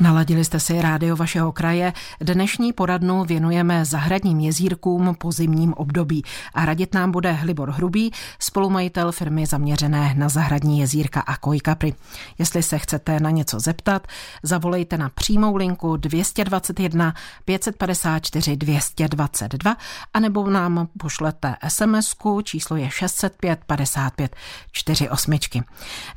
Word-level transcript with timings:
Naladili 0.00 0.44
jste 0.44 0.60
si 0.60 0.82
rádio 0.82 1.16
vašeho 1.16 1.52
kraje. 1.52 1.92
Dnešní 2.20 2.72
poradnu 2.72 3.24
věnujeme 3.24 3.84
zahradním 3.84 4.40
jezírkům 4.40 5.14
po 5.18 5.32
zimním 5.32 5.74
období. 5.74 6.22
A 6.54 6.64
radit 6.64 6.94
nám 6.94 7.12
bude 7.12 7.32
Hlibor 7.32 7.70
Hrubý, 7.70 8.12
spolumajitel 8.38 9.12
firmy 9.12 9.46
zaměřené 9.46 10.14
na 10.16 10.28
zahradní 10.28 10.80
jezírka 10.80 11.20
a 11.20 11.36
kojkapry. 11.36 11.94
Jestli 12.38 12.62
se 12.62 12.78
chcete 12.78 13.20
na 13.20 13.30
něco 13.30 13.60
zeptat, 13.60 14.06
zavolejte 14.42 14.98
na 14.98 15.08
přímou 15.08 15.56
linku 15.56 15.96
221 15.96 17.14
554 17.44 18.56
222 18.56 19.76
anebo 20.14 20.50
nám 20.50 20.88
pošlete 20.98 21.56
sms 21.68 22.14
číslo 22.42 22.76
je 22.76 22.90
605 22.90 23.60
55 23.66 24.36
48. 24.72 25.38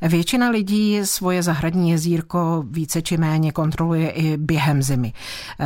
Většina 0.02 0.48
lidí 0.50 1.00
svoje 1.04 1.42
zahradní 1.42 1.90
jezírko 1.90 2.64
více 2.70 3.02
či 3.02 3.16
méně 3.16 3.52
kontroluje 3.52 3.73
kontroluje 3.74 4.10
i 4.10 4.36
během 4.36 4.82
zimy. 4.82 5.12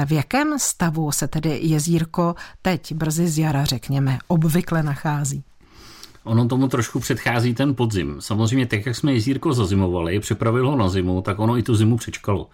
V 0.04 0.12
jakém 0.12 0.58
stavu 0.58 1.12
se 1.12 1.28
tedy 1.28 1.58
jezírko 1.62 2.34
teď, 2.62 2.92
brzy 2.92 3.28
z 3.28 3.38
jara, 3.38 3.64
řekněme, 3.64 4.18
obvykle 4.28 4.82
nachází? 4.82 5.44
Ono 6.24 6.48
tomu 6.48 6.68
trošku 6.68 7.00
předchází 7.00 7.54
ten 7.54 7.74
podzim. 7.74 8.16
Samozřejmě 8.20 8.66
tak, 8.66 8.86
jak 8.86 8.96
jsme 8.96 9.12
jezírko 9.12 9.52
zazimovali, 9.52 10.20
ho 10.64 10.76
na 10.76 10.88
zimu, 10.88 11.22
tak 11.22 11.38
ono 11.38 11.58
i 11.58 11.62
tu 11.62 11.74
zimu 11.74 11.96
přečkalo. 11.96 12.48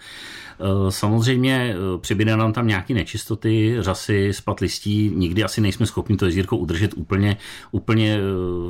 Eh, 0.61 0.91
samozřejmě 0.91 1.75
eh, 1.75 1.99
přibyde 1.99 2.37
nám 2.37 2.53
tam 2.53 2.67
nějaké 2.67 2.95
nečistoty, 2.95 3.77
řasy, 3.81 4.33
spad 4.33 4.61
listí, 4.61 5.13
nikdy 5.15 5.45
asi 5.45 5.61
nejsme 5.61 5.87
schopni 5.87 6.17
to 6.17 6.27
jezírko 6.27 6.57
udržet 6.57 6.95
úplně, 6.97 7.37
úplně 7.71 8.17
eh, 8.17 8.21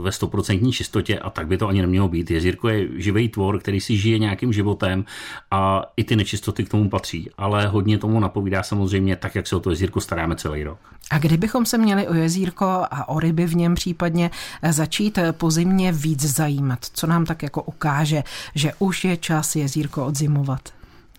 ve 0.02 0.12
stoprocentní 0.12 0.72
čistotě 0.72 1.18
a 1.18 1.30
tak 1.30 1.46
by 1.46 1.56
to 1.56 1.68
ani 1.68 1.80
nemělo 1.80 2.08
být. 2.08 2.30
Jezírko 2.30 2.68
je 2.68 2.88
živý 2.96 3.28
tvor, 3.28 3.58
který 3.58 3.80
si 3.80 3.96
žije 3.96 4.18
nějakým 4.18 4.52
životem 4.52 5.04
a 5.50 5.82
i 5.96 6.04
ty 6.04 6.16
nečistoty 6.16 6.64
k 6.64 6.68
tomu 6.68 6.88
patří, 6.88 7.30
ale 7.38 7.66
hodně 7.66 7.98
tomu 7.98 8.20
napovídá 8.20 8.62
samozřejmě 8.62 9.16
tak, 9.16 9.34
jak 9.34 9.46
se 9.46 9.56
o 9.56 9.60
to 9.60 9.70
jezírko 9.70 10.00
staráme 10.00 10.36
celý 10.36 10.64
rok. 10.64 10.78
A 11.10 11.18
kdybychom 11.18 11.66
se 11.66 11.78
měli 11.78 12.08
o 12.08 12.14
jezírko 12.14 12.64
a 12.66 13.08
o 13.08 13.20
ryby 13.20 13.46
v 13.46 13.56
něm 13.56 13.74
případně 13.74 14.30
začít 14.70 15.18
pozimně 15.32 15.92
víc 15.92 16.24
zajímat, 16.24 16.78
co 16.92 17.06
nám 17.06 17.24
tak 17.24 17.42
jako 17.42 17.62
ukáže, 17.62 18.22
že 18.54 18.72
už 18.78 19.04
je 19.04 19.16
čas 19.16 19.56
jezírko 19.56 20.06
odzimovat? 20.06 20.60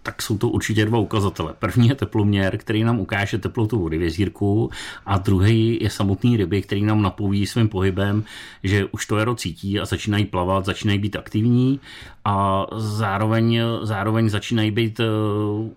Tak 0.05 0.21
jsou 0.21 0.37
to 0.37 0.49
určitě 0.49 0.85
dva 0.85 0.97
ukazatele. 0.97 1.53
První 1.59 1.87
je 1.87 1.95
teploměr, 1.95 2.57
který 2.57 2.83
nám 2.83 2.99
ukáže 2.99 3.37
teplotu 3.37 3.79
vody 3.79 3.97
v 3.97 4.01
jezírku 4.01 4.69
a 5.05 5.17
druhý 5.17 5.79
je 5.81 5.89
samotný 5.89 6.37
ryby, 6.37 6.61
který 6.61 6.83
nám 6.83 7.01
napoví 7.01 7.45
svým 7.45 7.69
pohybem, 7.69 8.23
že 8.63 8.85
už 8.85 9.05
to 9.05 9.17
jaro 9.17 9.35
cítí 9.35 9.79
a 9.79 9.85
začínají 9.85 10.25
plavat, 10.25 10.65
začínají 10.65 10.99
být 10.99 11.15
aktivní 11.15 11.79
a 12.25 12.65
zároveň, 12.77 13.59
zároveň 13.81 14.29
začínají 14.29 14.71
být 14.71 14.99
uh, 14.99 15.05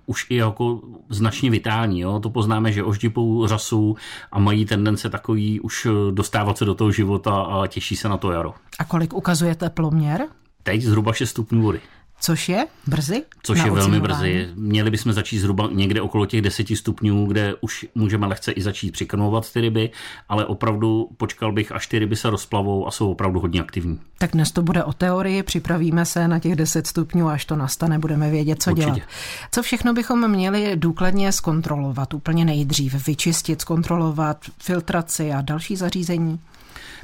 už 0.06 0.26
i 0.30 0.36
jako 0.36 0.80
značně 1.08 1.50
vitální. 1.50 2.00
Jo? 2.00 2.20
To 2.20 2.30
poznáme, 2.30 2.72
že 2.72 2.84
oždipou 2.84 3.46
řasu 3.46 3.96
a 4.32 4.38
mají 4.38 4.64
tendence 4.64 5.10
takový 5.10 5.60
už 5.60 5.86
dostávat 6.10 6.58
se 6.58 6.64
do 6.64 6.74
toho 6.74 6.92
života 6.92 7.32
a 7.32 7.66
těší 7.66 7.96
se 7.96 8.08
na 8.08 8.16
to 8.16 8.32
jaro. 8.32 8.54
A 8.78 8.84
kolik 8.84 9.14
ukazuje 9.14 9.54
teploměr? 9.54 10.26
Teď 10.62 10.82
zhruba 10.82 11.12
6 11.12 11.30
stupňů 11.30 11.62
vody. 11.62 11.80
Což 12.20 12.48
je 12.48 12.66
brzy? 12.86 13.24
Což 13.42 13.58
je 13.64 13.70
velmi 13.70 14.00
brzy. 14.00 14.48
Měli 14.54 14.90
bychom 14.90 15.12
začít 15.12 15.38
zhruba 15.38 15.68
někde 15.72 16.00
okolo 16.00 16.26
těch 16.26 16.42
10 16.42 16.68
stupňů, 16.68 17.26
kde 17.26 17.54
už 17.60 17.86
můžeme 17.94 18.26
lehce 18.26 18.52
i 18.52 18.62
začít 18.62 18.92
přikrmovat 18.92 19.52
ty 19.52 19.60
ryby, 19.60 19.90
ale 20.28 20.46
opravdu 20.46 21.08
počkal 21.16 21.52
bych, 21.52 21.72
až 21.72 21.86
ty 21.86 21.98
ryby 21.98 22.16
se 22.16 22.30
rozplavou 22.30 22.86
a 22.88 22.90
jsou 22.90 23.10
opravdu 23.10 23.40
hodně 23.40 23.60
aktivní. 23.60 24.00
Tak 24.18 24.32
dnes 24.32 24.52
to 24.52 24.62
bude 24.62 24.84
o 24.84 24.92
teorii, 24.92 25.42
připravíme 25.42 26.04
se 26.04 26.28
na 26.28 26.38
těch 26.38 26.56
10 26.56 26.86
stupňů, 26.86 27.28
až 27.28 27.44
to 27.44 27.56
nastane, 27.56 27.98
budeme 27.98 28.30
vědět, 28.30 28.62
co 28.62 28.70
Určitě. 28.70 28.84
dělat. 28.84 29.08
Co 29.52 29.62
všechno 29.62 29.92
bychom 29.92 30.30
měli 30.30 30.72
důkladně 30.76 31.32
zkontrolovat, 31.32 32.14
úplně 32.14 32.44
nejdřív, 32.44 33.06
vyčistit, 33.06 33.60
zkontrolovat 33.60 34.44
filtraci 34.58 35.32
a 35.32 35.40
další 35.40 35.76
zařízení? 35.76 36.40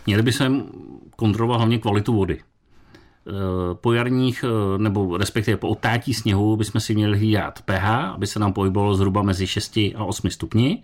Měli 0.07 0.23
bychom 0.23 0.63
kontrolovat 1.17 1.57
hlavně 1.57 1.79
kvalitu 1.79 2.15
vody. 2.15 2.41
Eh, 3.27 3.75
po 3.75 3.93
jarních, 3.93 4.45
eh, 4.45 4.79
nebo 4.79 5.17
respektive 5.17 5.57
po 5.57 5.69
otátí 5.69 6.15
sněhu 6.15 6.57
bychom 6.57 6.81
si 6.81 6.95
měli 6.95 7.19
hlídat 7.19 7.63
pH, 7.63 8.13
aby 8.15 8.27
se 8.27 8.39
nám 8.39 8.53
pohybovalo 8.53 8.95
zhruba 8.95 9.23
mezi 9.23 9.47
6 9.47 9.95
a 9.97 10.05
8 10.05 10.31
stupni 10.31 10.83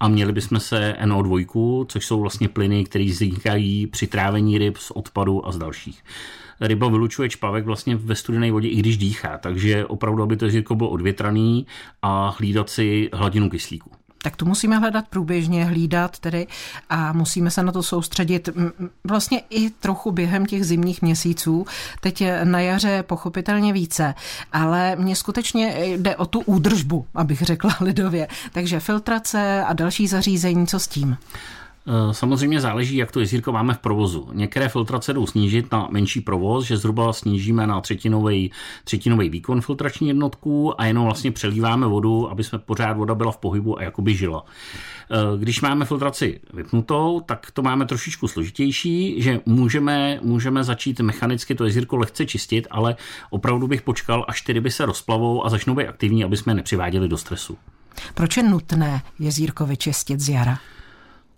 a 0.00 0.08
měli 0.08 0.32
bychom 0.32 0.60
se 0.60 0.96
NO2, 1.00 1.84
což 1.88 2.06
jsou 2.06 2.20
vlastně 2.20 2.48
plyny, 2.48 2.84
které 2.84 3.04
vznikají 3.04 3.86
při 3.86 4.06
trávení 4.06 4.58
ryb 4.58 4.76
z 4.76 4.90
odpadu 4.90 5.46
a 5.46 5.52
z 5.52 5.58
dalších 5.58 6.04
ryba 6.60 6.88
vylučuje 6.88 7.28
čpavek 7.28 7.64
vlastně 7.64 7.96
ve 7.96 8.14
studené 8.14 8.52
vodě, 8.52 8.68
i 8.68 8.76
když 8.76 8.98
dýchá. 8.98 9.38
Takže 9.38 9.86
opravdu, 9.86 10.22
aby 10.22 10.36
to 10.36 10.44
jezírko 10.44 10.74
bylo 10.74 10.90
odvětraný 10.90 11.66
a 12.02 12.34
hlídat 12.38 12.70
si 12.70 13.10
hladinu 13.12 13.50
kyslíku 13.50 13.90
tak 14.22 14.36
to 14.36 14.44
musíme 14.44 14.78
hledat 14.78 15.04
průběžně, 15.10 15.64
hlídat 15.64 16.18
tedy 16.18 16.46
a 16.90 17.12
musíme 17.12 17.50
se 17.50 17.62
na 17.62 17.72
to 17.72 17.82
soustředit 17.82 18.48
vlastně 19.04 19.42
i 19.50 19.70
trochu 19.70 20.12
během 20.12 20.46
těch 20.46 20.64
zimních 20.64 21.02
měsíců. 21.02 21.66
Teď 22.00 22.24
na 22.44 22.60
jaře 22.60 23.02
pochopitelně 23.02 23.72
více, 23.72 24.14
ale 24.52 24.96
mně 24.96 25.16
skutečně 25.16 25.74
jde 25.78 26.16
o 26.16 26.26
tu 26.26 26.40
údržbu, 26.40 27.06
abych 27.14 27.42
řekla 27.42 27.76
lidově. 27.80 28.28
Takže 28.52 28.80
filtrace 28.80 29.64
a 29.64 29.72
další 29.72 30.06
zařízení, 30.06 30.66
co 30.66 30.78
s 30.78 30.88
tím? 30.88 31.16
Eh, 31.86 32.14
samozřejmě 32.14 32.60
záleží, 32.60 32.96
jak 32.96 33.12
to 33.12 33.20
jezírko 33.20 33.52
máme 33.52 33.74
v 33.74 33.78
provozu. 33.78 34.28
Některé 34.32 34.68
filtrace 34.68 35.12
jdou 35.12 35.26
snížit 35.26 35.72
na 35.72 35.88
menší 35.90 36.20
provoz, 36.20 36.64
že 36.64 36.76
zhruba 36.76 37.12
snížíme 37.12 37.66
na 37.66 37.80
třetinový, 37.80 38.52
třetinový 38.84 39.28
výkon 39.28 39.60
filtrační 39.60 40.08
jednotku 40.08 40.80
a 40.80 40.86
jenom 40.86 41.04
vlastně 41.04 41.32
přelíváme 41.32 41.86
vodu, 41.86 42.30
aby 42.30 42.44
jsme 42.44 42.58
pořád 42.58 42.96
voda 42.96 43.14
byla 43.14 43.32
v 43.32 43.36
pohybu 43.36 43.78
a 43.78 43.82
jakoby 43.82 44.14
žila. 44.14 44.44
Eh, 45.10 45.16
když 45.38 45.60
máme 45.60 45.84
filtraci 45.84 46.40
vypnutou, 46.52 47.20
tak 47.26 47.50
to 47.50 47.62
máme 47.62 47.86
trošičku 47.86 48.28
složitější, 48.28 49.22
že 49.22 49.40
můžeme, 49.46 50.20
můžeme 50.22 50.64
začít 50.64 51.00
mechanicky 51.00 51.54
to 51.54 51.64
jezírko 51.64 51.96
lehce 51.96 52.26
čistit, 52.26 52.66
ale 52.70 52.96
opravdu 53.30 53.66
bych 53.66 53.82
počkal, 53.82 54.24
až 54.28 54.42
ty 54.42 54.52
ryby 54.52 54.70
se 54.70 54.86
rozplavou 54.86 55.46
a 55.46 55.48
začnou 55.48 55.74
být 55.74 55.86
aktivní, 55.86 56.24
aby 56.24 56.36
jsme 56.36 56.54
nepřiváděli 56.54 57.08
do 57.08 57.16
stresu. 57.16 57.58
Proč 58.14 58.36
je 58.36 58.42
nutné 58.42 59.02
jezírko 59.18 59.66
vyčistit 59.66 60.20
z 60.20 60.28
jara? 60.28 60.58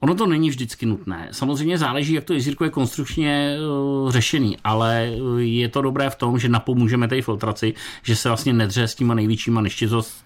Ono 0.03 0.15
to 0.15 0.27
není 0.27 0.50
vždycky 0.50 0.87
nutné. 0.87 1.28
Samozřejmě 1.33 1.78
záleží, 1.78 2.12
jak 2.12 2.25
to 2.25 2.33
jezírko 2.33 2.65
je 2.65 2.71
konstrukčně 2.71 3.56
uh, 4.03 4.11
řešený, 4.11 4.56
ale 4.65 5.09
eh, 5.09 5.43
je 5.43 5.69
to 5.69 5.83
dobré 5.83 6.11
v 6.11 6.15
tom, 6.15 6.38
že 6.38 6.49
napomůžeme 6.49 7.09
té 7.09 7.22
filtraci, 7.22 7.75
že 8.03 8.16
se 8.16 8.28
vlastně 8.28 8.53
nedře 8.53 8.89
s 8.89 8.94
těma 8.94 9.15
největšíma 9.15 9.62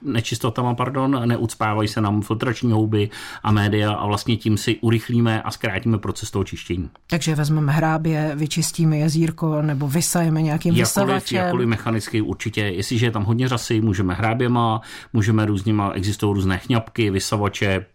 nečistotama, 0.03 0.75
pardon, 0.75 1.23
neucpávají 1.25 1.89
se 1.89 2.01
nám 2.01 2.23
filtrační 2.23 2.73
houby 2.73 3.11
a 3.43 3.53
média 3.53 3.93
a 3.93 4.07
vlastně 4.07 4.37
tím 4.37 4.57
si 4.57 4.77
urychlíme 4.81 5.43
a 5.43 5.51
zkrátíme 5.51 5.99
proces 5.99 6.31
toho 6.31 6.45
čištění. 6.45 6.91
Takže 7.07 7.35
vezmeme 7.35 7.73
hrábě, 7.73 8.33
vyčistíme 8.35 8.97
jezírko 8.97 9.63
nebo 9.63 9.89
vysajeme 9.89 10.43
nějakým 10.43 10.75
vysavačem. 10.75 11.39
Jakkoliv 11.39 11.69
mechanicky 11.69 12.21
určitě, 12.21 12.61
jestliže 12.61 13.07
je 13.07 13.11
tam 13.11 13.25
hodně 13.25 13.49
řasy, 13.49 13.81
můžeme 13.81 14.15
hráběma, 14.15 14.81
můžeme 15.13 15.47
různýma, 15.47 15.91
existují 15.91 16.35
různé 16.35 16.59
chňapky, 16.59 17.11
vysavače, 17.11 17.87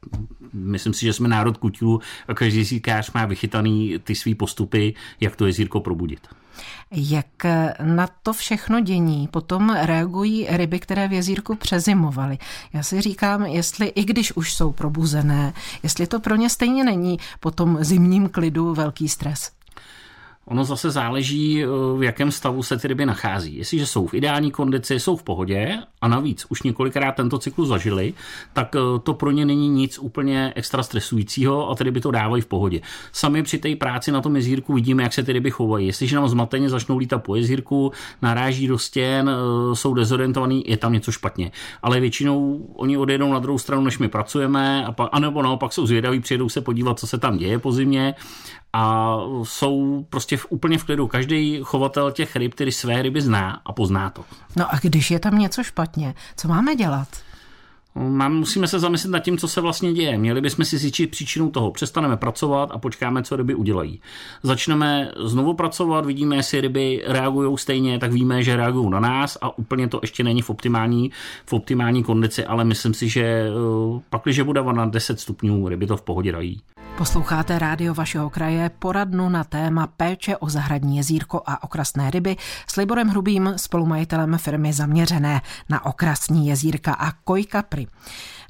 myslím 0.53 0.93
si, 0.93 1.05
že 1.05 1.13
jsme 1.13 1.27
národ 1.27 1.57
kutilů 1.69 2.01
a 2.27 2.33
každý 2.33 2.59
jezírkář 2.59 3.11
má 3.11 3.25
vychytaný 3.25 3.95
ty 4.03 4.15
svý 4.15 4.35
postupy, 4.35 4.93
jak 5.19 5.35
to 5.35 5.45
jezírko 5.45 5.79
probudit. 5.79 6.27
Jak 6.91 7.45
na 7.83 8.07
to 8.23 8.33
všechno 8.33 8.79
dění 8.79 9.27
potom 9.27 9.77
reagují 9.81 10.47
ryby, 10.49 10.79
které 10.79 11.07
v 11.07 11.13
jezírku 11.13 11.55
přezimovaly? 11.55 12.37
Já 12.73 12.83
si 12.83 13.01
říkám, 13.01 13.45
jestli 13.45 13.87
i 13.87 14.05
když 14.05 14.35
už 14.35 14.53
jsou 14.53 14.71
probuzené, 14.71 15.53
jestli 15.83 16.07
to 16.07 16.19
pro 16.19 16.35
ně 16.35 16.49
stejně 16.49 16.83
není 16.83 17.19
po 17.39 17.51
tom 17.51 17.77
zimním 17.81 18.29
klidu 18.29 18.73
velký 18.73 19.09
stres. 19.09 19.58
Ono 20.49 20.63
zase 20.63 20.91
záleží, 20.91 21.63
eh, 21.63 21.67
v 21.97 22.03
jakém 22.03 22.31
stavu 22.31 22.63
se 22.63 22.77
ty 22.77 22.87
ryby 22.87 23.05
nachází. 23.05 23.57
Jestliže 23.57 23.85
jsou 23.85 24.07
v 24.07 24.13
ideální 24.13 24.51
kondici, 24.51 24.99
jsou 24.99 25.15
v 25.15 25.23
pohodě 25.23 25.77
a 26.01 26.07
navíc 26.07 26.45
už 26.49 26.63
několikrát 26.63 27.11
tento 27.11 27.39
cyklus 27.39 27.67
zažili, 27.67 28.13
tak 28.53 28.75
eh, 28.75 28.99
to 29.03 29.13
pro 29.13 29.31
ně 29.31 29.45
není 29.45 29.69
nic 29.69 29.99
úplně 29.99 30.53
extra 30.55 30.83
stresujícího 30.83 31.69
a 31.69 31.75
ty 31.75 31.83
ryby 31.83 32.01
to 32.01 32.11
dávají 32.11 32.41
v 32.41 32.45
pohodě. 32.45 32.81
Sami 33.11 33.43
při 33.43 33.57
té 33.57 33.75
práci 33.75 34.11
na 34.11 34.21
tom 34.21 34.35
jezírku 34.35 34.73
vidíme, 34.73 35.03
jak 35.03 35.13
se 35.13 35.23
ty 35.23 35.33
ryby 35.33 35.51
chovají. 35.51 35.87
Jestliže 35.87 36.15
nám 36.15 36.29
zmateně 36.29 36.69
začnou 36.69 36.97
lítat 36.97 37.23
po 37.23 37.35
jezírku, 37.35 37.91
naráží 38.21 38.67
do 38.67 38.77
stěn, 38.77 39.29
eh, 39.29 39.75
jsou 39.75 39.93
dezorientovaný, 39.93 40.63
je 40.67 40.77
tam 40.77 40.93
něco 40.93 41.11
špatně. 41.11 41.51
Ale 41.81 41.99
většinou 41.99 42.67
oni 42.75 42.97
odjedou 42.97 43.33
na 43.33 43.39
druhou 43.39 43.57
stranu, 43.57 43.83
než 43.83 43.97
my 43.97 44.07
pracujeme, 44.07 44.85
a 44.85 44.91
pa, 44.91 45.05
anebo 45.05 45.41
naopak 45.41 45.73
jsou 45.73 45.85
zvědaví, 45.85 46.19
přijedou 46.19 46.49
se 46.49 46.61
podívat, 46.61 46.99
co 46.99 47.07
se 47.07 47.17
tam 47.17 47.37
děje 47.37 47.59
po 47.59 47.71
zimě 47.71 48.15
a 48.73 49.17
jsou 49.43 50.05
prostě 50.09 50.38
v, 50.39 50.45
úplně 50.49 50.77
v 50.77 50.83
klidu. 50.83 51.07
Každý 51.07 51.59
chovatel 51.63 52.11
těch 52.11 52.35
ryb, 52.35 52.53
který 52.53 52.71
své 52.71 53.01
ryby 53.01 53.21
zná 53.21 53.61
a 53.65 53.73
pozná 53.73 54.09
to. 54.09 54.23
No 54.55 54.73
a 54.73 54.79
když 54.81 55.11
je 55.11 55.19
tam 55.19 55.39
něco 55.39 55.63
špatně, 55.63 56.15
co 56.37 56.47
máme 56.47 56.75
dělat? 56.75 57.07
Mám, 57.95 58.33
musíme 58.33 58.67
se 58.67 58.79
zamyslet 58.79 59.11
nad 59.11 59.19
tím, 59.19 59.37
co 59.37 59.47
se 59.47 59.61
vlastně 59.61 59.93
děje. 59.93 60.17
Měli 60.17 60.41
bychom 60.41 60.65
si 60.65 60.77
zjistit 60.77 61.07
příčinu 61.07 61.51
toho. 61.51 61.71
Přestaneme 61.71 62.17
pracovat 62.17 62.69
a 62.71 62.77
počkáme, 62.77 63.23
co 63.23 63.35
ryby 63.35 63.55
udělají. 63.55 64.01
Začneme 64.43 65.11
znovu 65.25 65.53
pracovat, 65.53 66.05
vidíme, 66.05 66.35
jestli 66.35 66.61
ryby 66.61 67.03
reagují 67.07 67.57
stejně, 67.57 67.99
tak 67.99 68.11
víme, 68.11 68.43
že 68.43 68.55
reagují 68.55 68.89
na 68.89 68.99
nás 68.99 69.37
a 69.41 69.57
úplně 69.57 69.87
to 69.87 69.99
ještě 70.03 70.23
není 70.23 70.41
v 70.41 70.49
optimální, 70.49 71.11
v 71.45 71.53
optimální 71.53 72.03
kondici, 72.03 72.45
ale 72.45 72.65
myslím 72.65 72.93
si, 72.93 73.09
že 73.09 73.21
eh, 73.23 74.01
pak, 74.09 74.21
když 74.23 74.39
bude 74.39 74.63
na 74.63 74.85
10 74.85 75.19
stupňů, 75.19 75.67
ryby 75.67 75.87
to 75.87 75.97
v 75.97 76.01
pohodě 76.01 76.31
dají. 76.31 76.61
Posloucháte 76.99 77.59
rádio 77.59 77.93
vašeho 77.93 78.29
kraje, 78.29 78.69
poradnu 78.79 79.29
na 79.29 79.43
téma 79.43 79.87
péče 79.87 80.37
o 80.37 80.49
zahradní 80.49 80.97
jezírko 80.97 81.41
a 81.45 81.63
okrasné 81.63 82.11
ryby 82.11 82.35
s 82.67 82.75
Liborem 82.75 83.07
Hrubým, 83.07 83.53
spolumajitelem 83.55 84.37
firmy 84.37 84.73
zaměřené 84.73 85.41
na 85.69 85.85
okrasní 85.85 86.47
jezírka 86.47 86.93
a 86.93 87.11
kojkapry. 87.11 87.87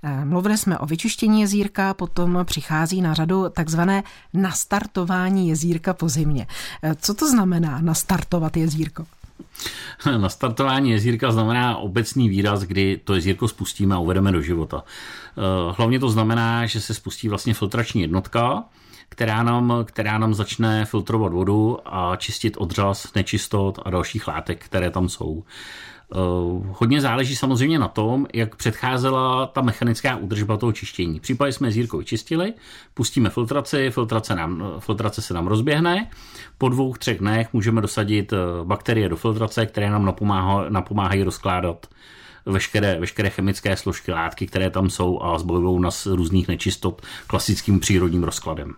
Eh, 0.04 0.26
mluvili 0.26 0.58
jsme 0.58 0.78
o 0.78 0.86
vyčištění 0.86 1.42
jezírka, 1.42 1.94
potom 1.94 2.40
přichází 2.44 3.02
na 3.02 3.14
řadu 3.14 3.50
takzvané 3.50 4.04
nastartování 4.34 5.50
jezírka 5.50 5.94
po 5.94 6.10
zimě. 6.10 6.48
Eh, 6.84 6.96
co 6.96 7.14
to 7.14 7.30
znamená 7.30 7.82
nastartovat 7.82 8.58
jezírko? 8.58 9.06
Nastartování 10.18 10.92
jezírka 10.92 11.32
znamená 11.32 11.78
obecný 11.78 12.30
výraz, 12.30 12.62
kdy 12.62 13.02
to 13.04 13.16
jezírko 13.16 13.48
spustíme 13.48 13.96
a 13.96 14.00
uvedeme 14.00 14.32
do 14.32 14.42
života. 14.42 14.84
Eh, 14.84 15.42
hlavně 15.78 16.00
to 16.00 16.10
znamená, 16.10 16.66
že 16.66 16.82
se 16.82 16.94
spustí 16.94 17.30
vlastně 17.30 17.54
filtrační 17.54 18.02
jednotka, 18.02 18.64
která 19.10 19.44
nám, 19.44 19.74
která 19.86 20.18
nám 20.18 20.34
začne 20.34 20.86
filtrovat 20.86 21.34
vodu 21.34 21.78
a 21.86 22.16
čistit 22.16 22.58
odřaz, 22.58 23.14
nečistot 23.14 23.80
a 23.86 23.90
dalších 23.90 24.28
látek, 24.28 24.66
které 24.66 24.92
tam 24.92 25.10
jsou. 25.10 25.44
Uh, 26.16 26.66
hodně 26.80 27.02
záleží 27.02 27.36
samozřejmě 27.36 27.80
na 27.80 27.88
tom, 27.88 28.28
jak 28.34 28.56
předcházela 28.56 29.46
ta 29.46 29.62
mechanická 29.62 30.16
údržba 30.16 30.58
toho 30.58 30.72
čištění. 30.72 31.20
Případně 31.20 31.54
jsme 31.54 31.72
zírko 31.72 31.98
vyčistili, 31.98 32.54
pustíme 32.94 33.30
filtraci, 33.30 33.90
filtrace, 33.92 34.36
nám, 34.36 34.64
filtrace 34.80 35.22
se 35.22 35.34
nám 35.34 35.48
rozběhne, 35.48 36.10
po 36.58 36.70
dvou, 36.70 36.94
třech 36.94 37.20
dnech 37.20 37.54
můžeme 37.54 37.82
dosadit 37.82 38.34
eh, 38.34 38.38
bakterie 38.64 39.10
do 39.10 39.16
filtrace, 39.16 39.66
které 39.66 39.90
nám 39.90 40.06
napomáha, 40.06 40.70
napomáhají 40.70 41.24
rozkládat 41.24 41.88
veškeré, 42.46 43.00
veškeré 43.00 43.30
chemické 43.30 43.78
složky, 43.78 44.12
látky, 44.12 44.48
které 44.48 44.70
tam 44.70 44.90
jsou 44.90 45.22
a 45.22 45.40
zbavují 45.40 45.82
nás 45.82 46.06
různých 46.06 46.48
nečistot 46.48 47.02
klasickým 47.28 47.80
přírodním 47.80 48.24
rozkladem. 48.24 48.74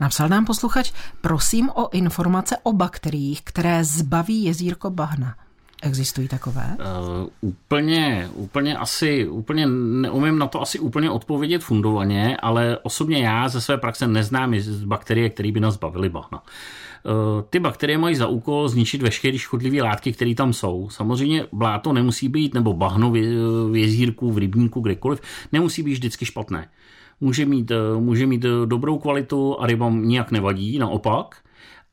Napsal 0.00 0.28
nám 0.28 0.44
posluchač, 0.44 0.92
prosím 1.20 1.70
o 1.74 1.90
informace 1.92 2.56
o 2.62 2.72
bakteriích, 2.72 3.42
které 3.44 3.84
zbaví 3.84 4.44
jezírko 4.44 4.90
bahna. 4.90 5.34
Existují 5.82 6.28
takové? 6.28 6.76
Uh, 6.78 7.28
úplně, 7.40 8.28
úplně 8.34 8.76
asi, 8.76 9.28
úplně 9.28 9.66
neumím 9.66 10.38
na 10.38 10.46
to 10.46 10.62
asi 10.62 10.78
úplně 10.78 11.10
odpovědět 11.10 11.62
fundovaně, 11.62 12.36
ale 12.36 12.78
osobně 12.82 13.18
já 13.18 13.48
ze 13.48 13.60
své 13.60 13.78
praxe 13.78 14.06
neznám 14.06 14.54
bakterie, 14.84 15.30
které 15.30 15.52
by 15.52 15.60
nás 15.60 15.76
bavily 15.76 16.08
bahna. 16.08 16.42
Uh, 16.42 17.42
ty 17.50 17.58
bakterie 17.60 17.98
mají 17.98 18.16
za 18.16 18.26
úkol 18.26 18.68
zničit 18.68 19.02
veškeré 19.02 19.38
škodlivé 19.38 19.82
látky, 19.82 20.12
které 20.12 20.34
tam 20.34 20.52
jsou. 20.52 20.88
Samozřejmě 20.90 21.46
bláto 21.52 21.92
nemusí 21.92 22.28
být, 22.28 22.54
nebo 22.54 22.72
bahno 22.72 23.10
v 23.10 23.76
jezírku, 23.76 24.32
v 24.32 24.38
rybníku, 24.38 24.80
kdekoliv, 24.80 25.20
nemusí 25.52 25.82
být 25.82 25.92
vždycky 25.92 26.26
špatné. 26.26 26.68
Může 27.20 27.46
mít, 27.46 27.72
může 27.98 28.26
mít 28.26 28.46
dobrou 28.64 28.98
kvalitu 28.98 29.60
a 29.60 29.66
rybám 29.66 30.08
nijak 30.08 30.30
nevadí, 30.30 30.78
naopak 30.78 31.36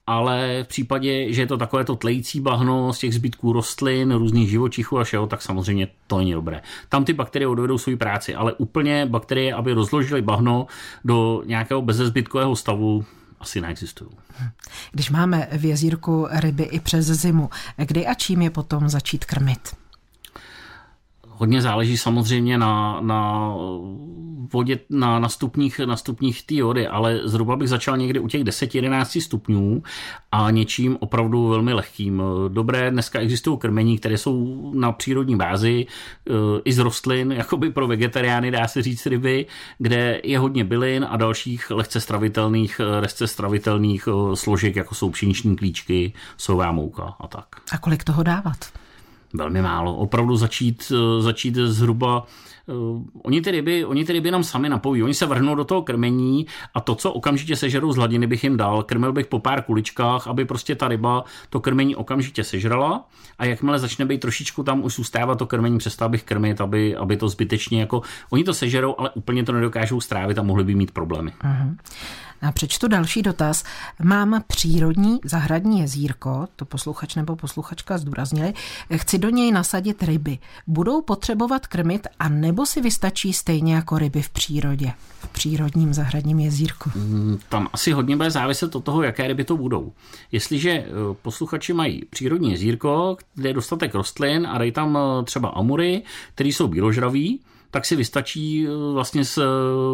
ale 0.07 0.63
v 0.63 0.67
případě, 0.67 1.33
že 1.33 1.41
je 1.41 1.47
to 1.47 1.57
takové 1.57 1.83
to 1.83 1.95
tlející 1.95 2.39
bahno 2.39 2.93
z 2.93 2.99
těch 2.99 3.13
zbytků 3.13 3.53
rostlin, 3.53 4.11
různých 4.11 4.49
živočichů 4.49 4.99
a 4.99 5.03
všeho, 5.03 5.27
tak 5.27 5.41
samozřejmě 5.41 5.87
to 6.07 6.17
není 6.17 6.33
dobré. 6.33 6.61
Tam 6.89 7.05
ty 7.05 7.13
bakterie 7.13 7.47
odvedou 7.47 7.77
svou 7.77 7.97
práci, 7.97 8.35
ale 8.35 8.53
úplně 8.53 9.05
bakterie, 9.05 9.53
aby 9.53 9.73
rozložily 9.73 10.21
bahno 10.21 10.67
do 11.05 11.43
nějakého 11.45 11.81
bezezbytkového 11.81 12.55
stavu, 12.55 13.05
asi 13.39 13.61
neexistují. 13.61 14.09
Když 14.91 15.09
máme 15.09 15.47
v 15.51 15.65
jezírku 15.65 16.27
ryby 16.31 16.63
i 16.63 16.79
přes 16.79 17.05
zimu, 17.05 17.49
kdy 17.77 18.07
a 18.07 18.13
čím 18.13 18.41
je 18.41 18.49
potom 18.49 18.89
začít 18.89 19.25
krmit? 19.25 19.75
Hodně 21.39 21.61
záleží 21.61 21.97
samozřejmě 21.97 22.57
na, 22.57 23.01
na 23.01 23.53
vodě, 24.53 24.79
na, 24.89 25.19
na 25.19 25.29
stupních, 25.29 25.79
na 25.79 25.97
stupních 25.97 26.45
té 26.45 26.63
vody, 26.63 26.87
ale 26.87 27.19
zhruba 27.23 27.55
bych 27.55 27.69
začal 27.69 27.97
někdy 27.97 28.19
u 28.19 28.27
těch 28.27 28.43
10-11 28.43 29.21
stupňů 29.21 29.83
a 30.31 30.51
něčím 30.51 30.97
opravdu 30.99 31.47
velmi 31.47 31.73
lehkým. 31.73 32.23
Dobré, 32.47 32.91
dneska 32.91 33.19
existují 33.19 33.57
krmení, 33.57 33.97
které 33.97 34.17
jsou 34.17 34.71
na 34.75 34.91
přírodní 34.91 35.35
bázi, 35.35 35.85
eh, 36.29 36.31
i 36.65 36.73
z 36.73 36.77
rostlin, 36.77 37.31
jakoby 37.31 37.69
pro 37.69 37.87
vegetariány 37.87 38.51
dá 38.51 38.67
se 38.67 38.81
říct 38.81 39.05
ryby, 39.05 39.45
kde 39.77 40.21
je 40.23 40.39
hodně 40.39 40.63
bylin 40.63 41.05
a 41.09 41.17
dalších 41.17 41.71
lehce 41.71 42.01
stravitelných, 42.01 42.79
eh, 42.79 42.99
lehce 42.99 43.27
stravitelných 43.27 44.07
eh, 44.07 44.35
složek, 44.35 44.75
jako 44.75 44.95
jsou 44.95 45.09
pšeniční 45.09 45.55
klíčky, 45.55 46.13
sová 46.37 46.71
mouka 46.71 47.15
a 47.19 47.27
tak. 47.27 47.45
A 47.71 47.77
kolik 47.77 48.03
toho 48.03 48.23
dávat? 48.23 48.57
Velmi 49.33 49.61
málo. 49.61 49.95
Opravdu 49.95 50.35
začít, 50.35 50.91
eh, 50.91 51.21
začít 51.21 51.55
zhruba 51.55 52.25
Uh, 52.69 53.01
oni, 53.23 53.41
ty 53.41 53.51
ryby, 53.51 53.85
oni 53.85 54.05
ty 54.05 54.13
ryby 54.13 54.31
nám 54.31 54.43
sami 54.43 54.69
napoví. 54.69 55.03
Oni 55.03 55.13
se 55.13 55.25
vrhnou 55.25 55.55
do 55.55 55.63
toho 55.63 55.81
krmení 55.81 56.45
a 56.73 56.81
to, 56.81 56.95
co 56.95 57.13
okamžitě 57.13 57.55
sežerou 57.55 57.91
z 57.91 57.95
hladiny, 57.95 58.27
bych 58.27 58.43
jim 58.43 58.57
dal. 58.57 58.83
Krmil 58.83 59.13
bych 59.13 59.27
po 59.27 59.39
pár 59.39 59.61
kuličkách, 59.63 60.27
aby 60.27 60.45
prostě 60.45 60.75
ta 60.75 60.87
ryba 60.87 61.23
to 61.49 61.59
krmení 61.59 61.95
okamžitě 61.95 62.43
sežrala 62.43 63.07
a 63.39 63.45
jakmile 63.45 63.79
začne 63.79 64.05
být 64.05 64.21
trošičku 64.21 64.63
tam 64.63 64.83
už 64.83 64.95
zůstávat 64.95 65.39
to 65.39 65.45
krmení, 65.45 65.77
přestal 65.77 66.09
bych 66.09 66.23
krmit, 66.23 66.61
aby, 66.61 66.95
aby 66.95 67.17
to 67.17 67.29
zbytečně 67.29 67.79
jako... 67.79 68.01
Oni 68.29 68.43
to 68.43 68.53
sežerou, 68.53 68.95
ale 68.97 69.09
úplně 69.09 69.43
to 69.43 69.51
nedokážou 69.51 70.01
strávit 70.01 70.37
a 70.37 70.43
mohli 70.43 70.63
by 70.63 70.75
mít 70.75 70.91
problémy. 70.91 71.33
Uh-huh. 71.43 71.75
A 72.41 72.51
přečtu 72.51 72.87
další 72.87 73.21
dotaz. 73.21 73.63
Mám 74.03 74.43
přírodní 74.47 75.19
zahradní 75.25 75.79
jezírko, 75.79 76.47
to 76.55 76.65
posluchač 76.65 77.15
nebo 77.15 77.35
posluchačka 77.35 77.97
zdůraznili, 77.97 78.53
chci 78.95 79.17
do 79.17 79.29
něj 79.29 79.51
nasadit 79.51 80.03
ryby. 80.03 80.37
Budou 80.67 81.01
potřebovat 81.01 81.67
krmit 81.67 82.07
a 82.19 82.29
nebo 82.29 82.65
si 82.65 82.81
vystačí 82.81 83.33
stejně 83.33 83.75
jako 83.75 83.97
ryby 83.97 84.21
v 84.21 84.29
přírodě, 84.29 84.93
v 85.19 85.27
přírodním 85.27 85.93
zahradním 85.93 86.39
jezírku? 86.39 86.91
Mm, 86.95 87.37
tam 87.49 87.67
asi 87.73 87.91
hodně 87.91 88.17
bude 88.17 88.31
záviset 88.31 88.75
od 88.75 88.83
toho, 88.83 89.03
jaké 89.03 89.27
ryby 89.27 89.43
to 89.43 89.57
budou. 89.57 89.91
Jestliže 90.31 90.71
eh, 90.71 90.85
posluchači 91.21 91.73
mají 91.73 92.05
přírodní 92.09 92.51
jezírko, 92.51 93.17
kde 93.35 93.49
je 93.49 93.53
dostatek 93.53 93.95
rostlin 93.95 94.47
a 94.47 94.57
dají 94.57 94.71
tam 94.71 94.97
eh, 94.97 95.23
třeba 95.23 95.49
amury, 95.49 96.03
které 96.33 96.49
jsou 96.49 96.67
bíložraví, 96.67 97.39
tak 97.71 97.85
si 97.85 97.95
vystačí 97.95 98.67
eh, 98.67 98.93
vlastně 98.93 99.25
s 99.25 99.37
eh, 99.37 99.43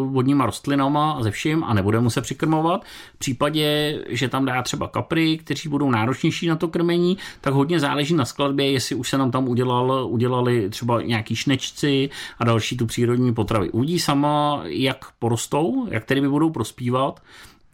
vodníma 0.10 0.46
rostlinama 0.46 1.12
a 1.12 1.24
ze 1.24 1.32
vším 1.32 1.64
a 1.64 1.74
nebude 1.74 2.00
mu 2.00 2.10
se 2.10 2.22
přikrmovat. 2.22 2.86
V 3.16 3.18
případě, 3.18 4.00
že 4.10 4.30
tam 4.30 4.46
dá 4.46 4.62
třeba 4.62 4.88
kapry, 4.88 5.38
kteří 5.38 5.70
budou 5.70 5.92
náročnější 5.92 6.48
na 6.48 6.56
to 6.56 6.68
krmení, 6.68 7.18
tak 7.42 7.54
hodně 7.54 7.80
záleží 7.80 8.14
na 8.14 8.26
skladbě, 8.26 8.72
jestli 8.72 8.96
už 8.96 9.10
se 9.10 9.18
nám 9.18 9.32
tam 9.32 9.48
udělal, 9.48 10.08
udělali 10.10 10.70
třeba 10.70 11.02
nějaký 11.02 11.36
šnečci 11.36 12.10
a 12.40 12.44
další 12.46 12.78
tu 12.78 12.86
přírodní 12.86 13.34
potravy. 13.34 13.70
Uvidí 13.70 14.00
sama, 14.00 14.62
jak 14.64 15.06
porostou, 15.20 15.88
jak 15.90 16.06
tedy 16.06 16.22
by 16.22 16.30
budou 16.30 16.50
prospívat, 16.50 17.22